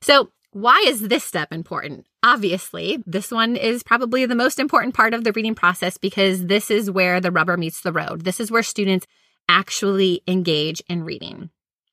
So 0.00 0.30
why 0.52 0.82
is 0.86 1.08
this 1.08 1.24
step 1.24 1.52
important? 1.52 2.06
Obviously, 2.22 3.02
this 3.06 3.30
one 3.30 3.56
is 3.56 3.82
probably 3.82 4.24
the 4.24 4.34
most 4.34 4.58
important 4.58 4.94
part 4.94 5.12
of 5.12 5.22
the 5.22 5.32
reading 5.32 5.54
process 5.54 5.98
because 5.98 6.46
this 6.46 6.70
is 6.70 6.90
where 6.90 7.20
the 7.20 7.30
rubber 7.30 7.58
meets 7.58 7.82
the 7.82 7.92
road. 7.92 8.24
This 8.24 8.40
is 8.40 8.50
where 8.50 8.62
students 8.62 9.06
actually 9.48 10.22
engage 10.26 10.82
in 10.88 11.04
reading. 11.04 11.50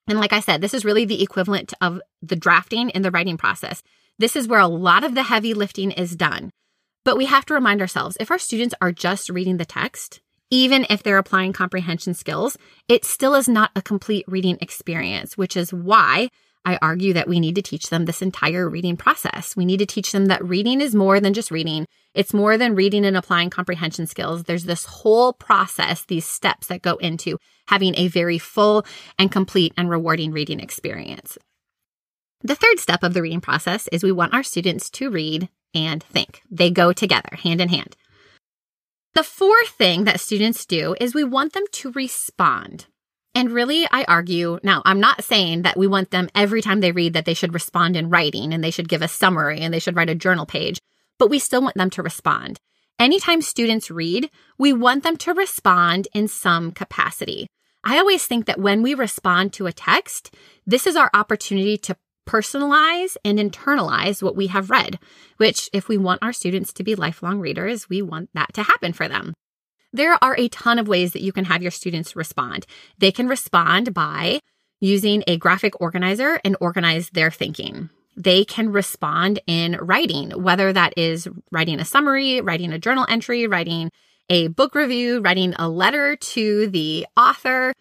And 0.07 0.19
like 0.19 0.33
I 0.33 0.39
said, 0.39 0.61
this 0.61 0.73
is 0.73 0.85
really 0.85 1.05
the 1.05 1.21
equivalent 1.21 1.73
of 1.81 1.99
the 2.21 2.35
drafting 2.35 2.89
in 2.91 3.01
the 3.01 3.11
writing 3.11 3.37
process. 3.37 3.83
This 4.19 4.35
is 4.35 4.47
where 4.47 4.59
a 4.59 4.67
lot 4.67 5.03
of 5.03 5.15
the 5.15 5.23
heavy 5.23 5.53
lifting 5.53 5.91
is 5.91 6.15
done. 6.15 6.51
But 7.05 7.17
we 7.17 7.25
have 7.25 7.45
to 7.45 7.53
remind 7.53 7.81
ourselves 7.81 8.15
if 8.19 8.31
our 8.31 8.39
students 8.39 8.75
are 8.81 8.91
just 8.91 9.29
reading 9.29 9.57
the 9.57 9.65
text, 9.65 10.21
even 10.49 10.85
if 10.89 11.03
they're 11.03 11.17
applying 11.17 11.51
comprehension 11.51 12.13
skills, 12.13 12.57
it 12.87 13.05
still 13.05 13.35
is 13.35 13.49
not 13.49 13.71
a 13.75 13.81
complete 13.81 14.25
reading 14.27 14.57
experience, 14.61 15.37
which 15.37 15.57
is 15.57 15.73
why 15.73 16.29
I 16.65 16.77
argue 16.81 17.11
that 17.13 17.27
we 17.27 17.39
need 17.39 17.55
to 17.55 17.61
teach 17.61 17.89
them 17.89 18.05
this 18.05 18.21
entire 18.21 18.69
reading 18.69 18.95
process. 18.95 19.55
We 19.55 19.65
need 19.65 19.77
to 19.77 19.85
teach 19.85 20.11
them 20.11 20.27
that 20.27 20.45
reading 20.45 20.79
is 20.79 20.95
more 20.95 21.19
than 21.19 21.33
just 21.33 21.51
reading. 21.51 21.87
It's 22.13 22.33
more 22.33 22.57
than 22.57 22.75
reading 22.75 23.03
and 23.03 23.17
applying 23.17 23.49
comprehension 23.49 24.07
skills. 24.07 24.43
There's 24.43 24.63
this 24.63 24.85
whole 24.85 25.33
process, 25.33 26.05
these 26.05 26.25
steps 26.25 26.67
that 26.67 26.81
go 26.81 26.95
into 26.97 27.37
having 27.67 27.95
a 27.97 28.07
very 28.07 28.37
full 28.37 28.85
and 29.19 29.31
complete 29.31 29.73
and 29.75 29.89
rewarding 29.89 30.31
reading 30.31 30.61
experience. 30.61 31.37
The 32.43 32.55
third 32.55 32.79
step 32.79 33.03
of 33.03 33.13
the 33.13 33.21
reading 33.21 33.39
process 33.39 33.87
is 33.87 34.03
we 34.03 34.11
want 34.11 34.33
our 34.33 34.43
students 34.43 34.89
to 34.91 35.09
read 35.09 35.47
and 35.73 36.03
think. 36.03 36.41
They 36.51 36.69
go 36.69 36.91
together, 36.91 37.37
hand 37.41 37.61
in 37.61 37.69
hand. 37.69 37.95
The 39.13 39.23
fourth 39.23 39.69
thing 39.69 40.03
that 40.03 40.19
students 40.19 40.65
do 40.65 40.95
is 40.99 41.15
we 41.15 41.23
want 41.23 41.53
them 41.53 41.63
to 41.71 41.91
respond. 41.91 42.87
And 43.33 43.51
really, 43.51 43.87
I 43.91 44.03
argue 44.03 44.59
now, 44.61 44.81
I'm 44.85 44.99
not 44.99 45.23
saying 45.23 45.61
that 45.61 45.77
we 45.77 45.87
want 45.87 46.11
them 46.11 46.29
every 46.35 46.61
time 46.61 46.81
they 46.81 46.91
read 46.91 47.13
that 47.13 47.25
they 47.25 47.33
should 47.33 47.53
respond 47.53 47.95
in 47.95 48.09
writing 48.09 48.53
and 48.53 48.63
they 48.63 48.71
should 48.71 48.89
give 48.89 49.01
a 49.01 49.07
summary 49.07 49.59
and 49.61 49.73
they 49.73 49.79
should 49.79 49.95
write 49.95 50.09
a 50.09 50.15
journal 50.15 50.45
page, 50.45 50.79
but 51.17 51.29
we 51.29 51.39
still 51.39 51.61
want 51.61 51.75
them 51.75 51.89
to 51.91 52.03
respond. 52.03 52.59
Anytime 52.99 53.41
students 53.41 53.89
read, 53.89 54.29
we 54.57 54.73
want 54.73 55.03
them 55.03 55.17
to 55.17 55.33
respond 55.33 56.07
in 56.13 56.27
some 56.27 56.71
capacity. 56.71 57.47
I 57.83 57.97
always 57.97 58.25
think 58.25 58.45
that 58.45 58.59
when 58.59 58.81
we 58.81 58.93
respond 58.93 59.53
to 59.53 59.67
a 59.67 59.73
text, 59.73 60.33
this 60.65 60.87
is 60.87 60.95
our 60.95 61.09
opportunity 61.13 61.77
to 61.79 61.97
personalize 62.25 63.15
and 63.23 63.39
internalize 63.39 64.21
what 64.23 64.35
we 64.35 64.47
have 64.47 64.69
read, 64.69 64.99
which, 65.37 65.69
if 65.73 65.87
we 65.87 65.97
want 65.97 66.23
our 66.23 66.33
students 66.33 66.73
to 66.73 66.83
be 66.83 66.95
lifelong 66.95 67.39
readers, 67.39 67.89
we 67.89 68.01
want 68.01 68.29
that 68.33 68.53
to 68.53 68.63
happen 68.63 68.93
for 68.93 69.07
them. 69.07 69.33
There 69.91 70.17
are 70.23 70.35
a 70.37 70.49
ton 70.49 70.79
of 70.79 70.87
ways 70.87 71.13
that 71.13 71.21
you 71.21 71.31
can 71.31 71.45
have 71.45 71.61
your 71.61 71.71
students 71.71 72.15
respond. 72.15 72.65
They 72.97 73.11
can 73.11 73.27
respond 73.27 73.93
by 73.93 74.39
using 74.79 75.23
a 75.27 75.37
graphic 75.37 75.79
organizer 75.79 76.39
and 76.43 76.57
organize 76.59 77.09
their 77.11 77.31
thinking. 77.31 77.89
They 78.17 78.43
can 78.43 78.71
respond 78.71 79.39
in 79.47 79.77
writing, 79.79 80.31
whether 80.31 80.73
that 80.73 80.93
is 80.97 81.27
writing 81.51 81.79
a 81.79 81.85
summary, 81.85 82.41
writing 82.41 82.73
a 82.73 82.79
journal 82.79 83.05
entry, 83.07 83.47
writing 83.47 83.91
a 84.29 84.47
book 84.47 84.75
review, 84.75 85.19
writing 85.19 85.53
a 85.57 85.69
letter 85.69 86.15
to 86.15 86.67
the 86.67 87.05
author. 87.15 87.73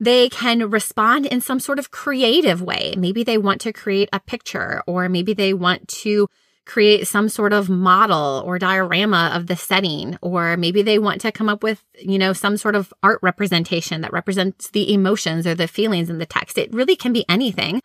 They 0.00 0.30
can 0.30 0.70
respond 0.70 1.26
in 1.26 1.42
some 1.42 1.60
sort 1.60 1.78
of 1.78 1.90
creative 1.90 2.62
way. 2.62 2.94
Maybe 2.96 3.22
they 3.22 3.36
want 3.36 3.60
to 3.60 3.72
create 3.72 4.08
a 4.14 4.20
picture, 4.20 4.82
or 4.86 5.10
maybe 5.10 5.34
they 5.34 5.52
want 5.52 5.88
to 5.88 6.26
create 6.64 7.06
some 7.06 7.28
sort 7.28 7.52
of 7.52 7.68
model 7.68 8.42
or 8.46 8.58
diorama 8.58 9.30
of 9.34 9.46
the 9.46 9.56
setting, 9.56 10.16
or 10.22 10.56
maybe 10.56 10.82
they 10.82 10.98
want 10.98 11.20
to 11.20 11.32
come 11.32 11.48
up 11.48 11.62
with, 11.62 11.84
you 11.98 12.18
know, 12.18 12.32
some 12.32 12.56
sort 12.56 12.74
of 12.74 12.94
art 13.02 13.18
representation 13.22 14.00
that 14.00 14.12
represents 14.12 14.70
the 14.70 14.92
emotions 14.92 15.46
or 15.46 15.54
the 15.54 15.68
feelings 15.68 16.08
in 16.08 16.18
the 16.18 16.26
text. 16.26 16.56
It 16.56 16.72
really 16.72 16.96
can 16.96 17.12
be 17.12 17.26
anything. 17.28 17.82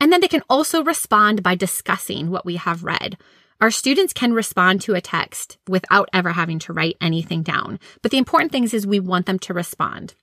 And 0.00 0.12
then 0.12 0.20
they 0.20 0.28
can 0.28 0.42
also 0.48 0.82
respond 0.82 1.42
by 1.42 1.54
discussing 1.54 2.30
what 2.30 2.46
we 2.46 2.56
have 2.56 2.84
read. 2.84 3.18
Our 3.60 3.72
students 3.72 4.12
can 4.12 4.32
respond 4.32 4.80
to 4.82 4.94
a 4.94 5.00
text 5.00 5.58
without 5.68 6.08
ever 6.14 6.30
having 6.30 6.60
to 6.60 6.72
write 6.72 6.96
anything 7.00 7.42
down. 7.42 7.80
But 8.02 8.12
the 8.12 8.18
important 8.18 8.52
thing 8.52 8.64
is 8.64 8.86
we 8.86 9.00
want 9.00 9.26
them 9.26 9.40
to 9.40 9.52
respond. 9.52 10.14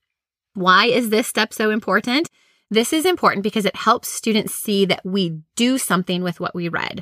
Why 0.56 0.88
is 0.88 1.10
this 1.10 1.28
step 1.28 1.54
so 1.54 1.70
important? 1.70 2.30
This 2.72 2.94
is 2.94 3.06
important 3.06 3.44
because 3.44 3.66
it 3.66 3.76
helps 3.76 4.08
students 4.08 4.56
see 4.56 4.86
that 4.86 5.06
we 5.06 5.42
do 5.56 5.78
something 5.78 6.24
with 6.24 6.40
what 6.40 6.56
we 6.56 6.70
read. 6.70 7.02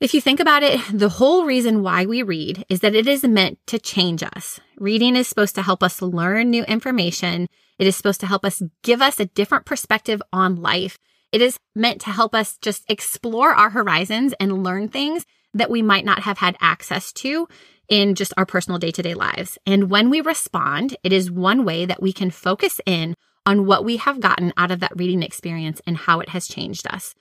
If 0.00 0.14
you 0.14 0.20
think 0.20 0.40
about 0.40 0.64
it, 0.64 0.80
the 0.92 1.10
whole 1.10 1.44
reason 1.44 1.82
why 1.82 2.06
we 2.06 2.24
read 2.24 2.64
is 2.68 2.80
that 2.80 2.94
it 2.94 3.06
is 3.06 3.22
meant 3.22 3.58
to 3.68 3.78
change 3.78 4.24
us. 4.24 4.58
Reading 4.78 5.14
is 5.14 5.28
supposed 5.28 5.54
to 5.54 5.62
help 5.62 5.82
us 5.82 6.02
learn 6.02 6.50
new 6.50 6.64
information. 6.64 7.46
It 7.78 7.86
is 7.86 7.94
supposed 7.94 8.20
to 8.20 8.26
help 8.26 8.44
us 8.44 8.62
give 8.82 9.00
us 9.00 9.20
a 9.20 9.26
different 9.26 9.64
perspective 9.64 10.20
on 10.32 10.56
life. 10.56 10.98
It 11.30 11.40
is 11.40 11.58
meant 11.74 12.00
to 12.00 12.10
help 12.10 12.34
us 12.34 12.58
just 12.58 12.84
explore 12.90 13.52
our 13.52 13.70
horizons 13.70 14.34
and 14.40 14.64
learn 14.64 14.88
things 14.88 15.24
that 15.54 15.70
we 15.70 15.82
might 15.82 16.04
not 16.04 16.20
have 16.20 16.38
had 16.38 16.56
access 16.60 17.12
to 17.12 17.48
in 17.88 18.14
just 18.14 18.32
our 18.36 18.46
personal 18.46 18.78
day 18.78 18.90
to 18.90 19.02
day 19.02 19.14
lives. 19.14 19.58
And 19.66 19.90
when 19.90 20.08
we 20.08 20.20
respond, 20.20 20.96
it 21.02 21.12
is 21.12 21.30
one 21.30 21.64
way 21.64 21.84
that 21.84 22.02
we 22.02 22.12
can 22.12 22.30
focus 22.30 22.80
in 22.86 23.14
on 23.44 23.66
what 23.66 23.84
we 23.84 23.96
have 23.98 24.20
gotten 24.20 24.52
out 24.56 24.70
of 24.70 24.80
that 24.80 24.96
reading 24.96 25.22
experience 25.22 25.80
and 25.86 25.96
how 25.96 26.20
it 26.20 26.30
has 26.30 26.46
changed 26.46 26.86
us. 26.86 27.14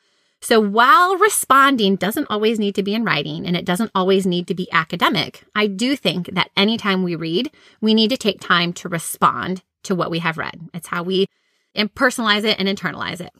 So 0.43 0.59
while 0.59 1.17
responding 1.17 1.97
doesn't 1.97 2.27
always 2.29 2.57
need 2.57 2.73
to 2.75 2.83
be 2.83 2.95
in 2.95 3.03
writing 3.03 3.45
and 3.45 3.55
it 3.55 3.65
doesn't 3.65 3.91
always 3.93 4.25
need 4.25 4.47
to 4.47 4.55
be 4.55 4.71
academic, 4.71 5.43
I 5.53 5.67
do 5.67 5.95
think 5.95 6.33
that 6.33 6.49
anytime 6.57 7.03
we 7.03 7.15
read, 7.15 7.51
we 7.79 7.93
need 7.93 8.09
to 8.09 8.17
take 8.17 8.39
time 8.39 8.73
to 8.73 8.89
respond 8.89 9.61
to 9.83 9.93
what 9.93 10.09
we 10.09 10.19
have 10.19 10.37
read. 10.37 10.69
It's 10.73 10.87
how 10.87 11.03
we 11.03 11.27
personalize 11.75 12.43
it 12.43 12.59
and 12.59 12.67
internalize 12.67 13.21
it. 13.21 13.31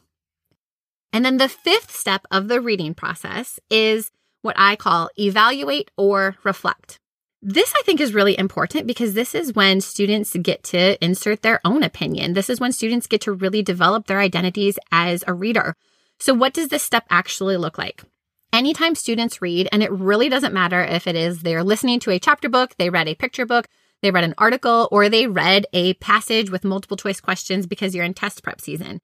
And 1.12 1.24
then 1.24 1.38
the 1.38 1.48
fifth 1.48 1.90
step 1.90 2.24
of 2.30 2.48
the 2.48 2.60
reading 2.60 2.94
process 2.94 3.58
is 3.68 4.10
what 4.42 4.56
I 4.58 4.76
call 4.76 5.10
evaluate 5.18 5.90
or 5.96 6.36
reflect. 6.44 6.98
This 7.40 7.72
I 7.76 7.82
think 7.82 8.00
is 8.00 8.14
really 8.14 8.38
important 8.38 8.86
because 8.86 9.14
this 9.14 9.34
is 9.34 9.54
when 9.54 9.80
students 9.80 10.36
get 10.42 10.62
to 10.64 11.02
insert 11.04 11.42
their 11.42 11.60
own 11.64 11.82
opinion. 11.82 12.34
This 12.34 12.48
is 12.48 12.60
when 12.60 12.70
students 12.70 13.08
get 13.08 13.20
to 13.22 13.32
really 13.32 13.62
develop 13.62 14.06
their 14.06 14.20
identities 14.20 14.78
as 14.92 15.24
a 15.26 15.34
reader. 15.34 15.74
So 16.20 16.34
what 16.34 16.54
does 16.54 16.68
this 16.68 16.84
step 16.84 17.04
actually 17.10 17.56
look 17.56 17.78
like? 17.78 18.04
Anytime 18.52 18.94
students 18.94 19.42
read, 19.42 19.68
and 19.72 19.82
it 19.82 19.90
really 19.90 20.28
doesn't 20.28 20.54
matter 20.54 20.82
if 20.82 21.06
it 21.06 21.16
is 21.16 21.40
they're 21.40 21.64
listening 21.64 21.98
to 22.00 22.10
a 22.10 22.20
chapter 22.20 22.48
book, 22.48 22.74
they 22.76 22.90
read 22.90 23.08
a 23.08 23.16
picture 23.16 23.46
book, 23.46 23.66
they 24.02 24.10
read 24.10 24.24
an 24.24 24.34
article, 24.38 24.88
or 24.92 25.08
they 25.08 25.26
read 25.26 25.66
a 25.72 25.94
passage 25.94 26.50
with 26.50 26.62
multiple 26.62 26.96
choice 26.96 27.20
questions 27.20 27.66
because 27.66 27.94
you're 27.94 28.04
in 28.04 28.14
test 28.14 28.42
prep 28.42 28.60
season. 28.60 29.00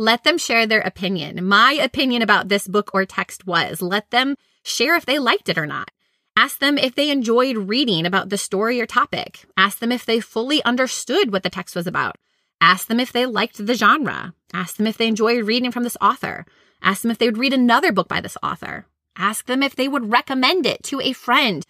Let 0.00 0.22
them 0.22 0.38
share 0.38 0.64
their 0.64 0.80
opinion. 0.80 1.44
My 1.44 1.72
opinion 1.72 2.22
about 2.22 2.48
this 2.48 2.68
book 2.68 2.92
or 2.94 3.04
text 3.04 3.48
was 3.48 3.82
let 3.82 4.12
them 4.12 4.36
share 4.62 4.94
if 4.94 5.04
they 5.04 5.18
liked 5.18 5.48
it 5.48 5.58
or 5.58 5.66
not. 5.66 5.90
Ask 6.36 6.60
them 6.60 6.78
if 6.78 6.94
they 6.94 7.10
enjoyed 7.10 7.56
reading 7.56 8.06
about 8.06 8.28
the 8.28 8.38
story 8.38 8.80
or 8.80 8.86
topic. 8.86 9.44
Ask 9.56 9.80
them 9.80 9.90
if 9.90 10.06
they 10.06 10.20
fully 10.20 10.62
understood 10.62 11.32
what 11.32 11.42
the 11.42 11.50
text 11.50 11.74
was 11.74 11.88
about. 11.88 12.14
Ask 12.60 12.86
them 12.86 13.00
if 13.00 13.12
they 13.12 13.26
liked 13.26 13.66
the 13.66 13.74
genre. 13.74 14.34
Ask 14.54 14.76
them 14.76 14.86
if 14.86 14.96
they 14.96 15.08
enjoyed 15.08 15.44
reading 15.44 15.72
from 15.72 15.82
this 15.82 15.96
author. 16.00 16.46
Ask 16.80 17.02
them 17.02 17.10
if 17.10 17.18
they 17.18 17.26
would 17.26 17.36
read 17.36 17.52
another 17.52 17.90
book 17.90 18.06
by 18.06 18.20
this 18.20 18.36
author. 18.40 18.86
Ask 19.16 19.46
them 19.46 19.64
if 19.64 19.74
they 19.74 19.88
would 19.88 20.12
recommend 20.12 20.64
it 20.64 20.84
to 20.84 21.00
a 21.00 21.12
friend. 21.12 21.66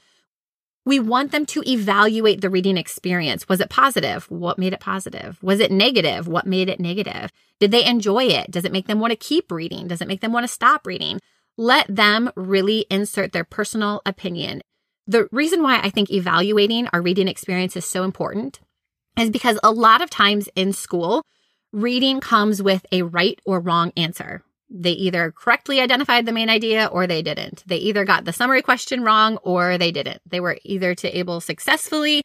We 0.88 0.98
want 0.98 1.32
them 1.32 1.44
to 1.46 1.62
evaluate 1.68 2.40
the 2.40 2.50
reading 2.50 2.78
experience. 2.78 3.48
Was 3.48 3.60
it 3.60 3.68
positive? 3.68 4.24
What 4.30 4.58
made 4.58 4.72
it 4.72 4.80
positive? 4.80 5.38
Was 5.42 5.60
it 5.60 5.70
negative? 5.70 6.26
What 6.26 6.46
made 6.46 6.68
it 6.68 6.80
negative? 6.80 7.30
Did 7.60 7.72
they 7.72 7.84
enjoy 7.84 8.24
it? 8.24 8.50
Does 8.50 8.64
it 8.64 8.72
make 8.72 8.86
them 8.86 8.98
want 8.98 9.10
to 9.10 9.16
keep 9.16 9.52
reading? 9.52 9.88
Does 9.88 10.00
it 10.00 10.08
make 10.08 10.22
them 10.22 10.32
want 10.32 10.44
to 10.44 10.52
stop 10.52 10.86
reading? 10.86 11.20
let 11.58 11.84
them 11.94 12.30
really 12.36 12.86
insert 12.88 13.32
their 13.32 13.44
personal 13.44 14.00
opinion. 14.06 14.62
The 15.06 15.28
reason 15.32 15.62
why 15.62 15.80
I 15.80 15.90
think 15.90 16.10
evaluating 16.10 16.88
our 16.92 17.02
reading 17.02 17.28
experience 17.28 17.76
is 17.76 17.84
so 17.84 18.04
important 18.04 18.60
is 19.18 19.28
because 19.28 19.58
a 19.62 19.72
lot 19.72 20.00
of 20.00 20.08
times 20.08 20.48
in 20.54 20.72
school, 20.72 21.22
reading 21.72 22.20
comes 22.20 22.62
with 22.62 22.86
a 22.92 23.02
right 23.02 23.40
or 23.44 23.58
wrong 23.58 23.92
answer. 23.96 24.42
They 24.70 24.92
either 24.92 25.32
correctly 25.32 25.80
identified 25.80 26.26
the 26.26 26.32
main 26.32 26.50
idea 26.50 26.86
or 26.86 27.06
they 27.06 27.22
didn't. 27.22 27.64
They 27.66 27.76
either 27.76 28.04
got 28.04 28.24
the 28.24 28.32
summary 28.32 28.62
question 28.62 29.02
wrong 29.02 29.38
or 29.38 29.78
they 29.78 29.90
didn't. 29.90 30.20
They 30.26 30.40
were 30.40 30.58
either 30.62 30.94
to 30.96 31.18
able 31.18 31.40
successfully 31.40 32.22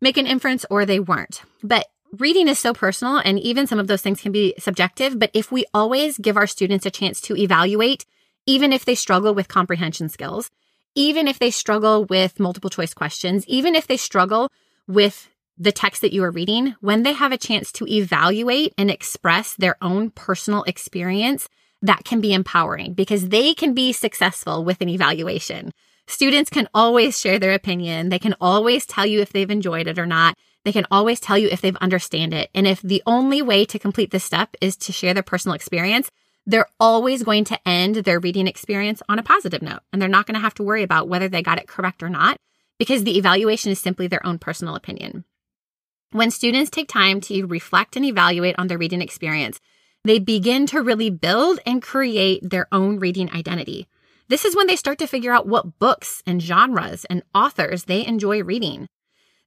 make 0.00 0.16
an 0.16 0.26
inference 0.26 0.66
or 0.70 0.84
they 0.84 1.00
weren't. 1.00 1.42
But 1.62 1.86
reading 2.12 2.48
is 2.48 2.58
so 2.58 2.74
personal 2.74 3.16
and 3.16 3.38
even 3.38 3.66
some 3.66 3.78
of 3.78 3.86
those 3.86 4.02
things 4.02 4.20
can 4.20 4.32
be 4.32 4.54
subjective. 4.58 5.18
But 5.18 5.30
if 5.32 5.50
we 5.50 5.64
always 5.72 6.18
give 6.18 6.36
our 6.36 6.46
students 6.46 6.86
a 6.86 6.90
chance 6.90 7.20
to 7.22 7.36
evaluate 7.36 8.04
even 8.46 8.72
if 8.72 8.84
they 8.84 8.94
struggle 8.94 9.34
with 9.34 9.48
comprehension 9.48 10.08
skills, 10.08 10.50
even 10.94 11.28
if 11.28 11.38
they 11.38 11.50
struggle 11.50 12.04
with 12.04 12.40
multiple 12.40 12.70
choice 12.70 12.94
questions, 12.94 13.46
even 13.46 13.74
if 13.74 13.86
they 13.86 13.96
struggle 13.96 14.50
with 14.86 15.28
the 15.58 15.72
text 15.72 16.02
that 16.02 16.12
you 16.12 16.22
are 16.22 16.30
reading, 16.30 16.74
when 16.80 17.02
they 17.02 17.12
have 17.12 17.32
a 17.32 17.38
chance 17.38 17.72
to 17.72 17.86
evaluate 17.86 18.72
and 18.78 18.90
express 18.90 19.54
their 19.54 19.76
own 19.82 20.10
personal 20.10 20.62
experience, 20.64 21.48
that 21.86 22.04
can 22.04 22.20
be 22.20 22.32
empowering 22.32 22.94
because 22.94 23.28
they 23.28 23.54
can 23.54 23.74
be 23.74 23.92
successful 23.92 24.64
with 24.64 24.80
an 24.80 24.88
evaluation. 24.88 25.72
Students 26.06 26.50
can 26.50 26.68
always 26.72 27.20
share 27.20 27.38
their 27.38 27.52
opinion. 27.52 28.10
They 28.10 28.18
can 28.18 28.34
always 28.40 28.86
tell 28.86 29.06
you 29.06 29.20
if 29.20 29.32
they've 29.32 29.50
enjoyed 29.50 29.88
it 29.88 29.98
or 29.98 30.06
not. 30.06 30.36
They 30.64 30.72
can 30.72 30.86
always 30.90 31.20
tell 31.20 31.36
you 31.36 31.48
if 31.48 31.60
they've 31.60 31.76
understand 31.76 32.32
it. 32.32 32.50
And 32.54 32.66
if 32.66 32.80
the 32.80 33.02
only 33.06 33.42
way 33.42 33.64
to 33.64 33.78
complete 33.78 34.10
this 34.10 34.24
step 34.24 34.56
is 34.60 34.76
to 34.78 34.92
share 34.92 35.14
their 35.14 35.22
personal 35.22 35.54
experience, 35.54 36.10
they're 36.46 36.68
always 36.78 37.24
going 37.24 37.44
to 37.44 37.68
end 37.68 37.96
their 37.96 38.20
reading 38.20 38.46
experience 38.46 39.02
on 39.08 39.18
a 39.18 39.22
positive 39.22 39.62
note. 39.62 39.80
And 39.92 40.00
they're 40.00 40.08
not 40.08 40.26
going 40.26 40.36
to 40.36 40.40
have 40.40 40.54
to 40.54 40.62
worry 40.62 40.84
about 40.84 41.08
whether 41.08 41.28
they 41.28 41.42
got 41.42 41.58
it 41.58 41.66
correct 41.68 42.02
or 42.02 42.08
not 42.08 42.38
because 42.78 43.04
the 43.04 43.18
evaluation 43.18 43.72
is 43.72 43.80
simply 43.80 44.06
their 44.06 44.24
own 44.24 44.38
personal 44.38 44.76
opinion. 44.76 45.24
When 46.12 46.30
students 46.30 46.70
take 46.70 46.88
time 46.88 47.20
to 47.22 47.46
reflect 47.46 47.96
and 47.96 48.04
evaluate 48.04 48.54
on 48.58 48.68
their 48.68 48.78
reading 48.78 49.02
experience, 49.02 49.60
they 50.08 50.18
begin 50.18 50.66
to 50.66 50.82
really 50.82 51.10
build 51.10 51.60
and 51.66 51.82
create 51.82 52.48
their 52.48 52.66
own 52.72 52.98
reading 52.98 53.30
identity. 53.32 53.86
This 54.28 54.44
is 54.44 54.56
when 54.56 54.66
they 54.66 54.76
start 54.76 54.98
to 54.98 55.06
figure 55.06 55.32
out 55.32 55.46
what 55.46 55.78
books 55.78 56.22
and 56.26 56.42
genres 56.42 57.04
and 57.06 57.22
authors 57.34 57.84
they 57.84 58.04
enjoy 58.06 58.42
reading. 58.42 58.88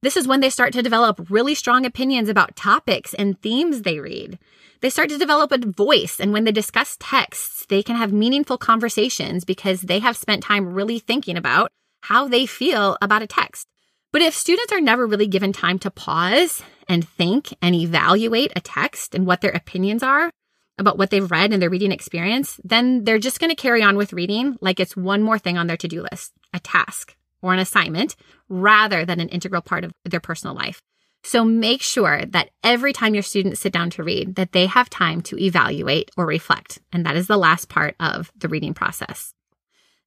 This 0.01 0.15
is 0.15 0.27
when 0.27 0.39
they 0.39 0.49
start 0.49 0.71
to 0.73 0.81
develop 0.81 1.29
really 1.29 1.53
strong 1.53 1.85
opinions 1.85 2.29
about 2.29 2.55
topics 2.55 3.13
and 3.13 3.39
themes 3.41 3.81
they 3.81 3.99
read. 3.99 4.39
They 4.81 4.89
start 4.89 5.09
to 5.09 5.17
develop 5.17 5.51
a 5.51 5.57
voice, 5.57 6.21
and 6.21 6.31
when 6.31 6.45
they 6.45 6.53
discuss 6.53 6.95
texts, 7.01 7.65
they 7.67 7.83
can 7.83 7.97
have 7.97 8.13
meaningful 8.13 8.57
conversations 8.57 9.43
because 9.43 9.81
they 9.81 9.99
have 9.99 10.15
spent 10.15 10.43
time 10.43 10.73
really 10.73 10.99
thinking 10.99 11.35
about 11.35 11.69
how 12.03 12.29
they 12.29 12.45
feel 12.45 12.97
about 13.01 13.21
a 13.21 13.27
text. 13.27 13.67
But 14.13 14.21
if 14.21 14.33
students 14.33 14.71
are 14.71 14.79
never 14.79 15.05
really 15.05 15.27
given 15.27 15.51
time 15.51 15.79
to 15.79 15.91
pause 15.91 16.63
and 16.87 17.05
think 17.05 17.53
and 17.61 17.75
evaluate 17.75 18.53
a 18.55 18.61
text 18.61 19.13
and 19.13 19.27
what 19.27 19.41
their 19.41 19.51
opinions 19.51 20.01
are 20.01 20.31
about 20.79 20.97
what 20.97 21.09
they've 21.09 21.29
read 21.29 21.53
and 21.53 21.61
their 21.61 21.69
reading 21.69 21.91
experience, 21.91 22.59
then 22.63 23.03
they're 23.03 23.19
just 23.19 23.39
going 23.39 23.49
to 23.49 23.55
carry 23.55 23.83
on 23.83 23.97
with 23.97 24.13
reading 24.13 24.57
like 24.61 24.79
it's 24.79 24.97
one 24.97 25.21
more 25.21 25.37
thing 25.37 25.57
on 25.57 25.67
their 25.67 25.77
to 25.77 25.87
do 25.87 26.01
list, 26.11 26.33
a 26.53 26.59
task 26.59 27.15
or 27.41 27.53
an 27.53 27.59
assignment 27.59 28.15
rather 28.47 29.05
than 29.05 29.19
an 29.19 29.29
integral 29.29 29.61
part 29.61 29.83
of 29.83 29.93
their 30.05 30.19
personal 30.19 30.55
life. 30.55 30.81
So 31.23 31.43
make 31.43 31.81
sure 31.81 32.23
that 32.25 32.49
every 32.63 32.93
time 32.93 33.13
your 33.13 33.23
students 33.23 33.59
sit 33.59 33.73
down 33.73 33.89
to 33.91 34.03
read 34.03 34.35
that 34.35 34.53
they 34.53 34.67
have 34.67 34.89
time 34.89 35.21
to 35.23 35.37
evaluate 35.37 36.11
or 36.17 36.25
reflect. 36.25 36.79
And 36.93 37.05
that 37.05 37.17
is 37.17 37.27
the 37.27 37.37
last 37.37 37.67
part 37.67 37.95
of 37.99 38.31
the 38.37 38.47
reading 38.47 38.73
process. 38.73 39.33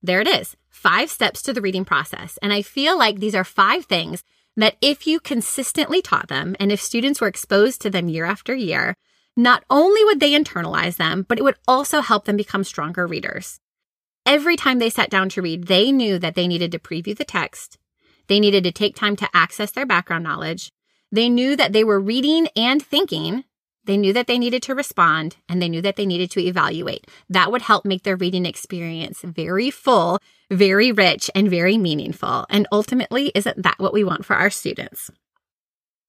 There 0.02 0.20
it 0.20 0.28
is. 0.28 0.56
Five 0.70 1.10
steps 1.10 1.42
to 1.42 1.52
the 1.52 1.60
reading 1.60 1.84
process. 1.84 2.38
And 2.42 2.52
I 2.52 2.62
feel 2.62 2.96
like 2.98 3.20
these 3.20 3.34
are 3.34 3.44
five 3.44 3.84
things 3.84 4.24
that 4.56 4.76
if 4.80 5.06
you 5.06 5.20
consistently 5.20 6.02
taught 6.02 6.28
them 6.28 6.56
and 6.58 6.72
if 6.72 6.80
students 6.80 7.20
were 7.20 7.28
exposed 7.28 7.80
to 7.82 7.90
them 7.90 8.08
year 8.08 8.24
after 8.24 8.54
year, 8.54 8.96
not 9.36 9.64
only 9.70 10.04
would 10.04 10.20
they 10.20 10.32
internalize 10.32 10.96
them, 10.96 11.24
but 11.28 11.38
it 11.38 11.42
would 11.42 11.56
also 11.66 12.00
help 12.00 12.24
them 12.24 12.36
become 12.36 12.64
stronger 12.64 13.06
readers. 13.06 13.58
Every 14.24 14.56
time 14.56 14.78
they 14.78 14.90
sat 14.90 15.10
down 15.10 15.28
to 15.30 15.42
read, 15.42 15.66
they 15.66 15.90
knew 15.90 16.18
that 16.18 16.34
they 16.34 16.46
needed 16.46 16.70
to 16.72 16.78
preview 16.78 17.16
the 17.16 17.24
text. 17.24 17.78
They 18.28 18.38
needed 18.38 18.64
to 18.64 18.72
take 18.72 18.94
time 18.94 19.16
to 19.16 19.28
access 19.34 19.72
their 19.72 19.86
background 19.86 20.24
knowledge. 20.24 20.70
They 21.10 21.28
knew 21.28 21.56
that 21.56 21.72
they 21.72 21.84
were 21.84 22.00
reading 22.00 22.48
and 22.54 22.82
thinking. 22.82 23.44
They 23.84 23.96
knew 23.96 24.12
that 24.12 24.28
they 24.28 24.38
needed 24.38 24.62
to 24.64 24.74
respond 24.74 25.36
and 25.48 25.60
they 25.60 25.68
knew 25.68 25.82
that 25.82 25.96
they 25.96 26.06
needed 26.06 26.30
to 26.32 26.40
evaluate. 26.40 27.06
That 27.28 27.50
would 27.50 27.62
help 27.62 27.84
make 27.84 28.04
their 28.04 28.16
reading 28.16 28.46
experience 28.46 29.22
very 29.22 29.70
full, 29.70 30.20
very 30.50 30.92
rich, 30.92 31.30
and 31.34 31.50
very 31.50 31.76
meaningful. 31.76 32.46
And 32.48 32.68
ultimately, 32.70 33.32
isn't 33.34 33.62
that 33.62 33.78
what 33.78 33.92
we 33.92 34.04
want 34.04 34.24
for 34.24 34.36
our 34.36 34.50
students? 34.50 35.10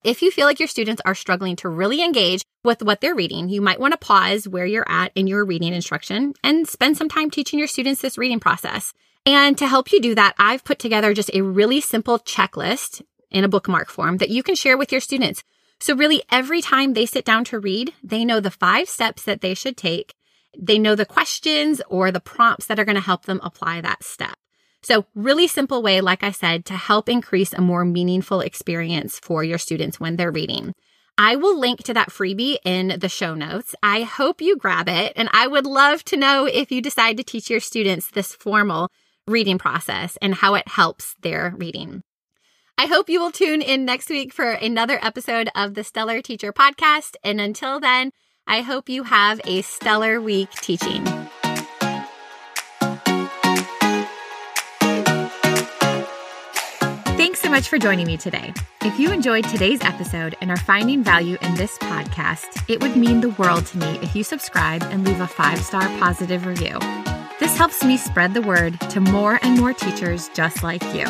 If 0.03 0.21
you 0.21 0.31
feel 0.31 0.45
like 0.45 0.59
your 0.59 0.67
students 0.67 1.01
are 1.05 1.15
struggling 1.15 1.55
to 1.57 1.69
really 1.69 2.03
engage 2.03 2.41
with 2.65 2.83
what 2.83 2.99
they're 2.99 3.15
reading, 3.15 3.47
you 3.47 3.61
might 3.61 3.79
want 3.79 3.93
to 3.93 3.97
pause 3.97 4.45
where 4.45 4.65
you're 4.65 4.89
at 4.89 5.13
in 5.15 5.27
your 5.27 5.45
reading 5.45 5.73
instruction 5.73 6.33
and 6.43 6.67
spend 6.67 6.97
some 6.97 7.07
time 7.07 7.31
teaching 7.31 7.57
your 7.57 7.69
students 7.69 8.01
this 8.01 8.17
reading 8.17 8.41
process. 8.41 8.93
And 9.25 9.57
to 9.57 9.65
help 9.65 9.93
you 9.93 10.01
do 10.01 10.13
that, 10.15 10.35
I've 10.37 10.65
put 10.65 10.77
together 10.77 11.13
just 11.13 11.33
a 11.33 11.41
really 11.41 11.79
simple 11.79 12.19
checklist 12.19 13.01
in 13.31 13.45
a 13.45 13.47
bookmark 13.47 13.89
form 13.89 14.17
that 14.17 14.29
you 14.29 14.43
can 14.43 14.55
share 14.55 14.77
with 14.77 14.91
your 14.91 14.99
students. 14.99 15.41
So 15.79 15.95
really 15.95 16.21
every 16.29 16.61
time 16.61 16.93
they 16.93 17.05
sit 17.05 17.23
down 17.23 17.45
to 17.45 17.59
read, 17.59 17.93
they 18.03 18.25
know 18.25 18.41
the 18.41 18.51
five 18.51 18.89
steps 18.89 19.23
that 19.23 19.39
they 19.39 19.53
should 19.53 19.77
take. 19.77 20.15
They 20.59 20.79
know 20.79 20.95
the 20.95 21.05
questions 21.05 21.81
or 21.87 22.11
the 22.11 22.19
prompts 22.19 22.65
that 22.65 22.77
are 22.77 22.85
going 22.85 22.95
to 22.95 23.01
help 23.01 23.23
them 23.23 23.39
apply 23.41 23.79
that 23.79 24.03
step. 24.03 24.35
So 24.83 25.05
really 25.15 25.47
simple 25.47 25.81
way, 25.81 26.01
like 26.01 26.23
I 26.23 26.31
said, 26.31 26.65
to 26.65 26.73
help 26.73 27.07
increase 27.07 27.53
a 27.53 27.61
more 27.61 27.85
meaningful 27.85 28.41
experience 28.41 29.17
for 29.19 29.43
your 29.43 29.57
students 29.57 29.99
when 29.99 30.17
they're 30.17 30.31
reading. 30.31 30.73
I 31.17 31.35
will 31.35 31.57
link 31.57 31.83
to 31.83 31.93
that 31.93 32.09
freebie 32.09 32.57
in 32.65 32.99
the 32.99 33.09
show 33.09 33.35
notes. 33.35 33.75
I 33.83 34.01
hope 34.01 34.41
you 34.41 34.57
grab 34.57 34.89
it. 34.89 35.13
And 35.15 35.29
I 35.31 35.47
would 35.47 35.65
love 35.65 36.03
to 36.05 36.17
know 36.17 36.45
if 36.45 36.71
you 36.71 36.81
decide 36.81 37.17
to 37.17 37.23
teach 37.23 37.49
your 37.49 37.59
students 37.59 38.09
this 38.09 38.33
formal 38.33 38.89
reading 39.27 39.57
process 39.57 40.17
and 40.21 40.35
how 40.35 40.55
it 40.55 40.67
helps 40.67 41.15
their 41.21 41.53
reading. 41.57 42.01
I 42.77 42.87
hope 42.87 43.09
you 43.09 43.19
will 43.19 43.31
tune 43.31 43.61
in 43.61 43.85
next 43.85 44.09
week 44.09 44.33
for 44.33 44.49
another 44.49 44.99
episode 45.01 45.49
of 45.55 45.75
the 45.75 45.83
Stellar 45.83 46.21
Teacher 46.21 46.51
Podcast. 46.51 47.15
And 47.23 47.39
until 47.39 47.79
then, 47.79 48.11
I 48.47 48.61
hope 48.61 48.89
you 48.89 49.03
have 49.03 49.39
a 49.45 49.61
stellar 49.61 50.19
week 50.19 50.49
teaching. 50.51 51.05
Much 57.53 57.69
for 57.69 57.77
joining 57.77 58.07
me 58.07 58.17
today. 58.17 58.51
If 58.81 58.99
you 58.99 59.11
enjoyed 59.11 59.43
today's 59.43 59.83
episode 59.83 60.35
and 60.41 60.49
are 60.49 60.57
finding 60.57 61.03
value 61.03 61.37
in 61.43 61.53
this 61.53 61.77
podcast, 61.77 62.67
it 62.67 62.81
would 62.81 62.95
mean 62.95 63.21
the 63.21 63.29
world 63.29 63.67
to 63.67 63.77
me 63.77 63.99
if 64.01 64.15
you 64.15 64.23
subscribe 64.23 64.81
and 64.81 65.05
leave 65.05 65.21
a 65.21 65.27
five 65.27 65.59
star 65.59 65.83
positive 65.99 66.47
review. 66.47 66.79
This 67.39 67.55
helps 67.55 67.83
me 67.83 67.95
spread 67.95 68.33
the 68.33 68.41
word 68.41 68.79
to 68.89 68.99
more 68.99 69.37
and 69.43 69.59
more 69.59 69.71
teachers 69.71 70.29
just 70.29 70.63
like 70.63 70.81
you. 70.95 71.05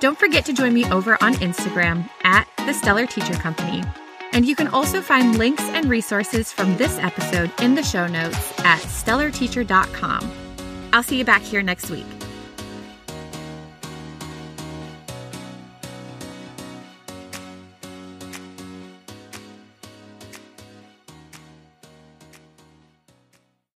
Don't 0.00 0.18
forget 0.18 0.44
to 0.46 0.52
join 0.52 0.74
me 0.74 0.84
over 0.90 1.16
on 1.22 1.34
Instagram 1.34 2.10
at 2.24 2.48
the 2.66 2.72
Stellar 2.72 3.06
Teacher 3.06 3.34
Company. 3.34 3.84
And 4.32 4.44
you 4.44 4.56
can 4.56 4.66
also 4.66 5.00
find 5.00 5.38
links 5.38 5.62
and 5.62 5.88
resources 5.88 6.50
from 6.50 6.76
this 6.76 6.98
episode 6.98 7.52
in 7.60 7.76
the 7.76 7.84
show 7.84 8.08
notes 8.08 8.58
at 8.64 8.80
stellarteacher.com. 8.80 10.32
I'll 10.92 11.04
see 11.04 11.18
you 11.18 11.24
back 11.24 11.42
here 11.42 11.62
next 11.62 11.88
week. 11.88 12.19